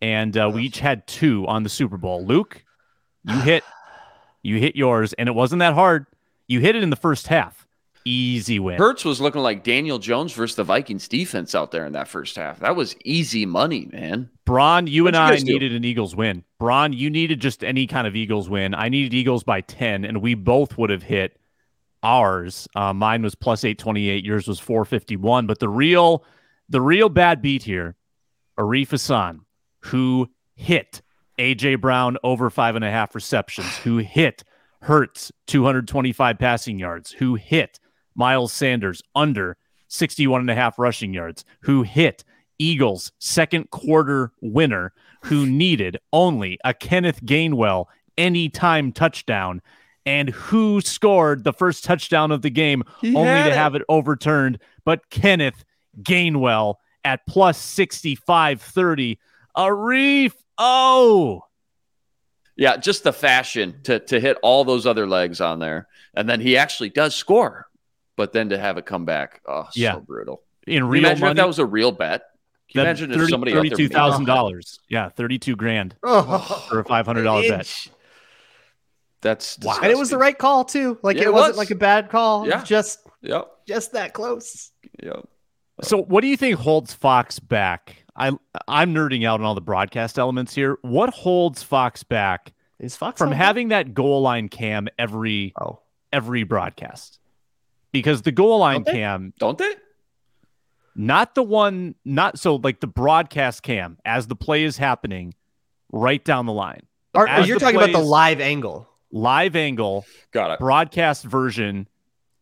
[0.00, 2.24] and uh, we each had two on the Super Bowl.
[2.24, 2.64] Luke,
[3.24, 3.64] you hit
[4.42, 6.06] you hit yours and it wasn't that hard.
[6.46, 7.66] You hit it in the first half.
[8.06, 8.76] Easy win.
[8.76, 12.36] Hurts was looking like Daniel Jones versus the Vikings defense out there in that first
[12.36, 12.60] half.
[12.60, 14.28] That was easy money, man.
[14.44, 15.52] Braun, you What'd and you I guys do?
[15.54, 16.44] needed an Eagles win.
[16.58, 18.74] Braun, you needed just any kind of Eagles win.
[18.74, 21.38] I needed Eagles by 10, and we both would have hit
[22.04, 22.68] ours.
[22.76, 25.46] Uh, mine was plus 828, yours was 451.
[25.46, 26.24] But the real
[26.68, 27.96] the real bad beat here,
[28.58, 29.40] Arif Hassan,
[29.80, 31.02] who hit
[31.38, 34.44] AJ Brown over five and a half receptions, who hit
[34.82, 37.80] Hurts 225 passing yards, who hit
[38.14, 39.56] Miles Sanders under
[39.88, 42.24] 61 and a half rushing yards, who hit
[42.58, 44.92] Eagles second quarter winner,
[45.24, 47.86] who needed only a Kenneth Gainwell
[48.16, 49.60] anytime touchdown,
[50.06, 53.54] and who scored the first touchdown of the game He only to it.
[53.56, 55.64] have it overturned, but Kenneth
[56.02, 59.18] Gainwell at plus 6530.
[59.56, 61.42] Arif, oh,
[62.56, 66.40] Yeah, just the fashion to to hit all those other legs on there, and then
[66.40, 67.66] he actually does score,
[68.16, 69.94] but then to have it come back, oh, Yeah.
[69.94, 70.42] so brutal.
[70.66, 72.22] in Can you real imagine money, if that was a real bet?
[72.70, 74.78] Can you that imagine if somebody out there made $32,000.
[74.88, 77.88] Yeah, 32 grand Oh, for a $500 bet.
[79.24, 79.56] Inch.
[79.56, 80.98] That's And it was the right call too.
[81.02, 82.46] Like Yeah, it, it wasn't like a bad call.
[82.48, 82.62] Yeah.
[82.62, 84.70] Just Yep, just that close.
[85.02, 85.26] yep.
[85.82, 87.96] So, what do you think holds Fox back?
[88.16, 88.32] I
[88.68, 90.78] I'm nerding out on all the broadcast elements here.
[90.82, 93.36] What holds Fox back Is Fox from on?
[93.36, 95.80] having that goal line cam every Oh,
[96.12, 97.18] every broadcast?
[97.92, 98.92] Because the goal line Don't they?
[98.92, 99.72] cam, Don't they?
[100.96, 105.34] not the one, not so like the broadcast cam as the play is happening,
[105.90, 106.82] right down the line,
[107.14, 108.88] Are- you're the talking about the live angle.
[109.14, 110.58] Live angle Got it.
[110.58, 111.88] broadcast version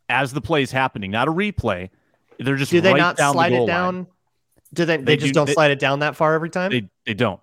[0.08, 1.90] as the play is happening, not a replay.
[2.38, 3.94] They're just Do they right not down the slide it down?
[3.96, 4.06] line.
[4.74, 4.96] Do they?
[4.96, 6.70] They, They just do- don't they- slide it down that far every time.
[6.72, 7.40] They they don't.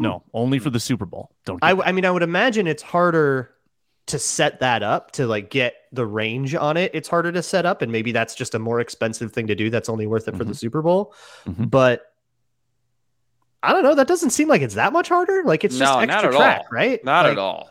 [0.00, 1.32] No, only for the Super Bowl.
[1.44, 1.58] Don't.
[1.62, 1.72] I.
[1.72, 3.50] I mean, I would imagine it's harder
[4.06, 6.92] to set that up to like get the range on it.
[6.94, 9.68] It's harder to set up, and maybe that's just a more expensive thing to do.
[9.70, 11.12] That's only worth it for the Super Bowl.
[11.46, 11.68] Mhm.
[11.68, 12.02] But
[13.62, 13.96] I don't know.
[13.96, 15.42] That doesn't seem like it's that much harder.
[15.44, 16.66] Like it's just No, not extra at track, all.
[16.70, 17.04] right?
[17.04, 17.68] Not Like, at all.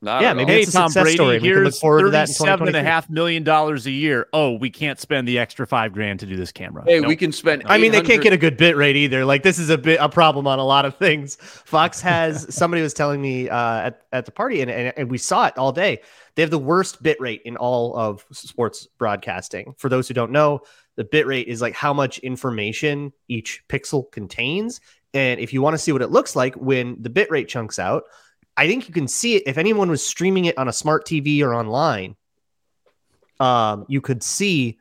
[0.00, 0.52] Not Yeah, maybe.
[0.52, 1.38] Hey, it's a Tom Brady, story.
[1.40, 2.86] We can look here's forward to that in thirty-seven and a 2023.
[2.88, 4.28] half million dollars a year.
[4.32, 6.84] Oh, we can't spend the extra five grand to do this camera.
[6.86, 7.08] Hey, Nope.
[7.08, 7.64] we can spend.
[7.66, 9.24] I mean, they can't get a good bit rate either.
[9.24, 11.36] Like this is a bit a problem on a lot of things.
[11.36, 15.18] Fox has somebody was telling me uh, at at the party, and, and and we
[15.18, 16.00] saw it all day.
[16.36, 19.74] They have the worst bit rate in all of sports broadcasting.
[19.78, 20.60] For those who don't know,
[20.94, 24.80] the bit rate is like how much information each pixel contains.
[25.14, 27.78] And if you want to see what it looks like when the bit rate chunks
[27.80, 28.04] out,
[28.58, 29.44] I think you can see it.
[29.46, 32.16] If anyone was streaming it on a smart TV or online,
[33.38, 34.78] um, you could see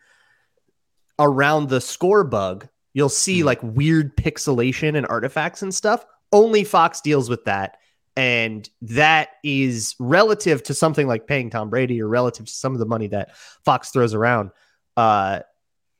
[1.19, 6.03] around the score bug, you'll see like weird pixelation and artifacts and stuff.
[6.31, 7.77] Only Fox deals with that.
[8.15, 12.79] And that is relative to something like paying Tom Brady or relative to some of
[12.79, 14.49] the money that Fox throws around,
[14.97, 15.41] uh,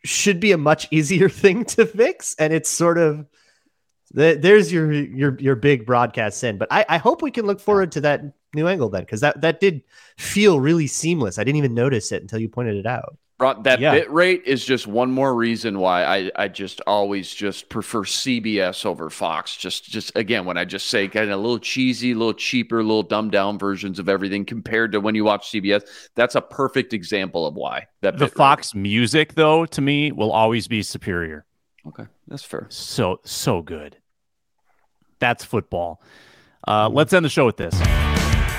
[0.04, 2.36] should be a much easier thing to fix.
[2.40, 3.28] And it's sort of
[4.12, 6.58] there's your your your big broadcast sin.
[6.58, 8.22] But I, I hope we can look forward to that
[8.54, 9.82] new angle then, because that that did
[10.18, 11.38] feel really seamless.
[11.38, 13.18] I didn't even notice it until you pointed it out.
[13.64, 13.92] That Yeah.
[13.92, 18.84] bit rate is just one more reason why I, I just always just prefer CBS
[18.84, 19.56] over Fox.
[19.56, 22.82] Just just again, when I just say kind of a little cheesy, a little cheaper,
[22.82, 25.84] little dumbed down versions of everything compared to when you watch CBS,
[26.16, 30.12] that's a perfect example of why that the bit rate- Fox music, though, to me,
[30.12, 31.46] will always be superior.
[31.88, 32.68] Okay, that's fair.
[32.70, 33.98] So so good.
[35.20, 36.02] That's football.
[36.68, 37.74] Uh, let's end the show with this.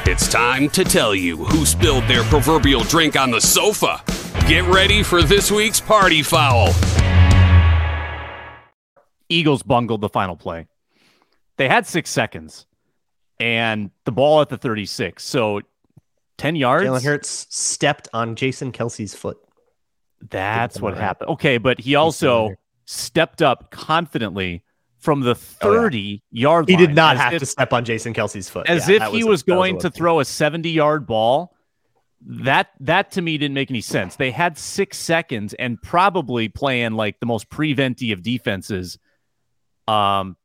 [0.07, 4.03] It's time to tell you who spilled their proverbial drink on the sofa.
[4.49, 6.72] Get ready for this week's party foul.
[9.29, 10.66] Eagles bungled the final play.
[11.59, 12.66] They had six seconds,
[13.39, 15.22] and the ball at the 36.
[15.22, 15.61] So
[16.39, 16.87] 10 yards.
[16.87, 19.39] Jalen Hurts stepped on Jason Kelce's foot.
[20.31, 21.03] That's what point.
[21.03, 21.31] happened.
[21.31, 22.55] Okay, but he also
[22.91, 24.64] stepped up confidently
[24.99, 26.78] from the 30 yard line.
[26.78, 28.66] He did not have if- to step on Jason Kelce's foot.
[28.66, 31.55] as Yeah, if he a- was that going a to throw a 70 yard ball.
[32.26, 34.16] That that to me didn't make any sense.
[34.16, 38.99] They had six seconds and probably playing like the most preventi of defenses.
[39.86, 40.36] Um,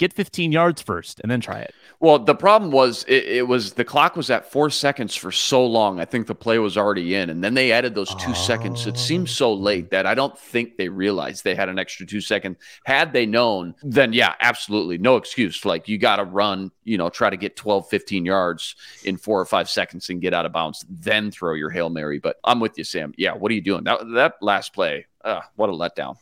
[0.00, 1.74] Get 15 yards first and then try it.
[2.00, 5.66] Well, the problem was it, it, was the clock was at four seconds for so
[5.66, 6.00] long.
[6.00, 8.32] I think the play was already in, and then they added those two oh.
[8.32, 8.86] seconds.
[8.86, 12.22] It seems so late that I don't think they realized they had an extra two
[12.22, 12.56] seconds.
[12.86, 15.66] Had they known, then yeah, absolutely no excuse.
[15.66, 19.38] Like you got to run, you know, try to get 12, 15 yards in four
[19.38, 22.18] or five seconds and get out of bounds, then throw your hail mary.
[22.20, 23.12] But I'm with you, Sam.
[23.18, 23.84] Yeah, what are you doing?
[23.84, 26.16] That that last play, uh, what a letdown.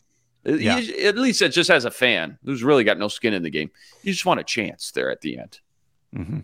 [0.45, 0.78] Yeah.
[0.78, 3.51] You, at least it just as a fan who's really got no skin in the
[3.51, 3.70] game,
[4.03, 5.61] you just want a chance there at the end.
[6.14, 6.41] Mm-hmm.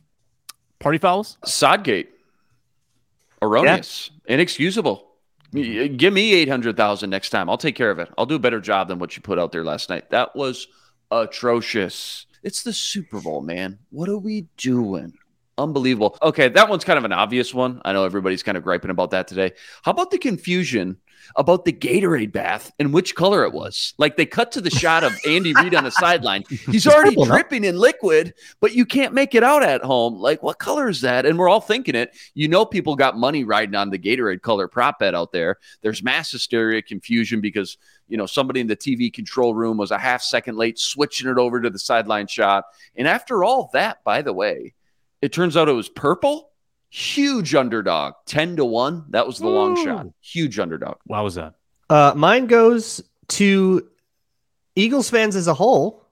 [0.78, 1.38] Party fouls?
[1.44, 2.10] Sodgate.
[3.40, 4.10] Erroneous.
[4.26, 4.34] Yeah.
[4.34, 5.06] Inexcusable.
[5.52, 5.96] Mm-hmm.
[5.96, 7.48] Give me 800,000 next time.
[7.48, 8.10] I'll take care of it.
[8.18, 10.10] I'll do a better job than what you put out there last night.
[10.10, 10.66] That was
[11.10, 12.26] atrocious.
[12.42, 13.78] It's the Super Bowl, man.
[13.90, 15.14] What are we doing?
[15.56, 16.18] Unbelievable.
[16.20, 17.80] Okay, that one's kind of an obvious one.
[17.84, 19.52] I know everybody's kind of griping about that today.
[19.82, 20.98] How about the confusion
[21.36, 23.94] about the Gatorade bath and which color it was.
[23.98, 26.44] Like they cut to the shot of Andy Reid on the sideline.
[26.48, 30.14] He's already dripping in liquid, but you can't make it out at home.
[30.14, 31.26] Like, what color is that?
[31.26, 32.16] And we're all thinking it.
[32.34, 35.58] You know, people got money riding on the Gatorade color prop bet out there.
[35.82, 37.78] There's mass hysteria, confusion because,
[38.08, 41.38] you know, somebody in the TV control room was a half second late switching it
[41.38, 42.64] over to the sideline shot.
[42.96, 44.74] And after all that, by the way,
[45.24, 46.50] it turns out it was purple.
[46.90, 48.12] Huge underdog.
[48.26, 49.54] 10 to 1 that was the Ooh.
[49.54, 50.06] long shot.
[50.20, 50.96] Huge underdog.
[51.04, 51.54] Why was that?
[51.88, 53.88] Uh mine goes to
[54.76, 56.06] eagles fans as a whole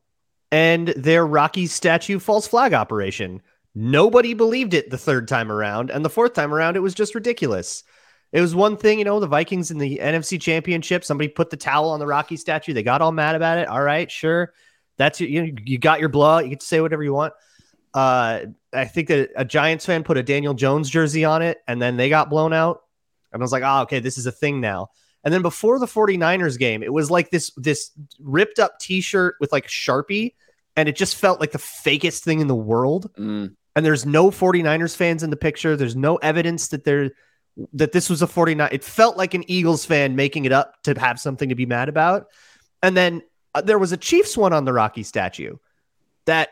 [0.50, 3.42] and their rocky statue false flag operation.
[3.74, 7.14] Nobody believed it the third time around and the fourth time around it was just
[7.14, 7.84] ridiculous.
[8.32, 11.56] It was one thing you know the vikings in the nfc championship somebody put the
[11.58, 13.68] towel on the rocky statue they got all mad about it.
[13.68, 14.54] All right sure.
[14.96, 17.34] That's you know, you got your blowout you get to say whatever you want
[17.94, 18.40] uh,
[18.72, 21.96] I think that a Giants fan put a Daniel Jones jersey on it and then
[21.96, 22.82] they got blown out.
[23.32, 24.90] And I was like, oh, okay, this is a thing now.
[25.24, 29.52] And then before the 49ers game, it was like this this ripped up t-shirt with
[29.52, 30.34] like Sharpie,
[30.76, 33.10] and it just felt like the fakest thing in the world.
[33.16, 33.54] Mm.
[33.74, 35.76] And there's no 49ers fans in the picture.
[35.76, 37.12] There's no evidence that there
[37.74, 38.68] that this was a 49.
[38.72, 41.88] It felt like an Eagles fan making it up to have something to be mad
[41.88, 42.26] about.
[42.82, 43.22] And then
[43.54, 45.56] uh, there was a Chiefs one on the Rocky statue
[46.24, 46.50] that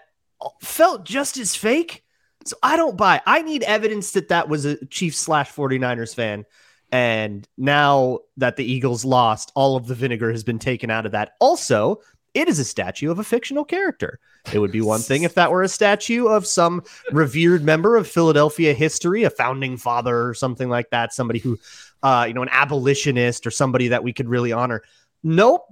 [0.61, 2.05] felt just as fake.
[2.45, 3.21] So I don't buy.
[3.27, 6.47] I need evidence that that was a Chiefs slash 49ers fan.
[6.93, 11.13] And now that the Eagles lost, all of the vinegar has been taken out of
[11.13, 11.35] that.
[11.39, 12.01] Also,
[12.35, 14.19] it is a statue of a fictional character.
[14.53, 16.83] It would be one thing if that were a statue of some
[17.13, 21.59] revered member of Philadelphia history, a founding father or something like that, somebody who,
[22.03, 24.83] uh, you know, an abolitionist or somebody that we could really honor.
[25.23, 25.67] Nope.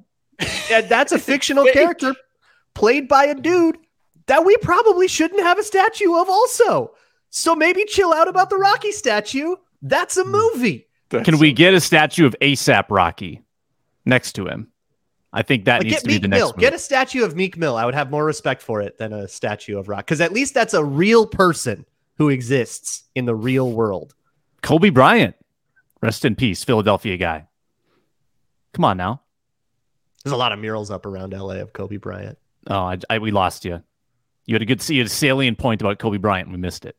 [0.69, 2.15] That's a fictional character
[2.75, 3.79] played by a dude
[4.29, 6.95] that we probably shouldn't have a statue of also.
[7.31, 9.57] So maybe chill out about the Rocky statue.
[9.83, 10.31] That's a hmm.
[10.31, 10.87] movie.
[11.11, 13.43] That's Can we get a statue of ASAP Rocky
[14.05, 14.69] next to him?
[15.33, 16.41] I think that like needs to Meek be the next.
[16.41, 16.53] Mill.
[16.53, 17.77] Get a statue of Meek Mill.
[17.77, 20.55] I would have more respect for it than a statue of Rock because at least
[20.55, 21.85] that's a real person
[22.17, 24.15] who exists in the real world.
[24.63, 25.37] Kobe Bryant,
[26.03, 27.47] rest in peace, Philadelphia guy.
[28.73, 29.23] Come on now.
[30.25, 32.39] There's a lot of murals up around LA of Kobe Bryant.
[32.67, 33.83] Oh, I, I, we lost you.
[34.49, 36.51] You had a good, you had a salient point about Kobe Bryant.
[36.51, 36.97] We missed it.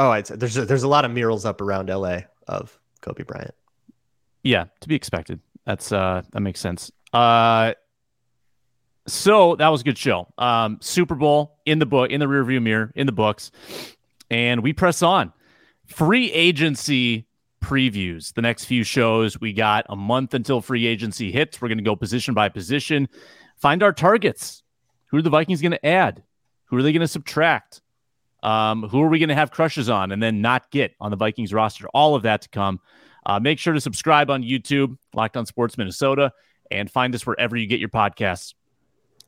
[0.00, 3.22] Oh, I'd say there's a, there's a lot of murals up around LA of Kobe
[3.22, 3.54] Bryant.
[4.42, 5.38] Yeah, to be expected.
[5.64, 6.90] That's uh that makes sense.
[7.12, 7.74] Uh
[9.06, 10.26] so that was a good show.
[10.38, 13.52] Um Super Bowl in the book in the rearview mirror in the books.
[14.28, 15.32] And we press on.
[15.86, 17.28] Free agency
[17.62, 18.34] previews.
[18.34, 21.62] The next few shows we got a month until free agency hits.
[21.62, 23.08] We're going to go position by position,
[23.56, 24.64] find our targets.
[25.06, 26.24] Who are the Vikings going to add?
[26.72, 27.82] Who are they going to subtract?
[28.42, 31.18] Um, who are we going to have crushes on and then not get on the
[31.18, 31.86] Vikings roster?
[31.92, 32.80] All of that to come.
[33.26, 36.32] Uh, make sure to subscribe on YouTube, Locked on Sports Minnesota,
[36.70, 38.54] and find us wherever you get your podcasts.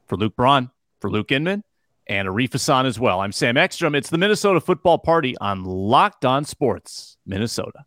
[0.06, 0.70] For Luke Braun,
[1.02, 1.64] for Luke Inman,
[2.06, 3.20] and Arif Hassan as well.
[3.20, 3.94] I'm Sam Ekstrom.
[3.94, 7.84] It's the Minnesota Football Party on Locked on Sports Minnesota.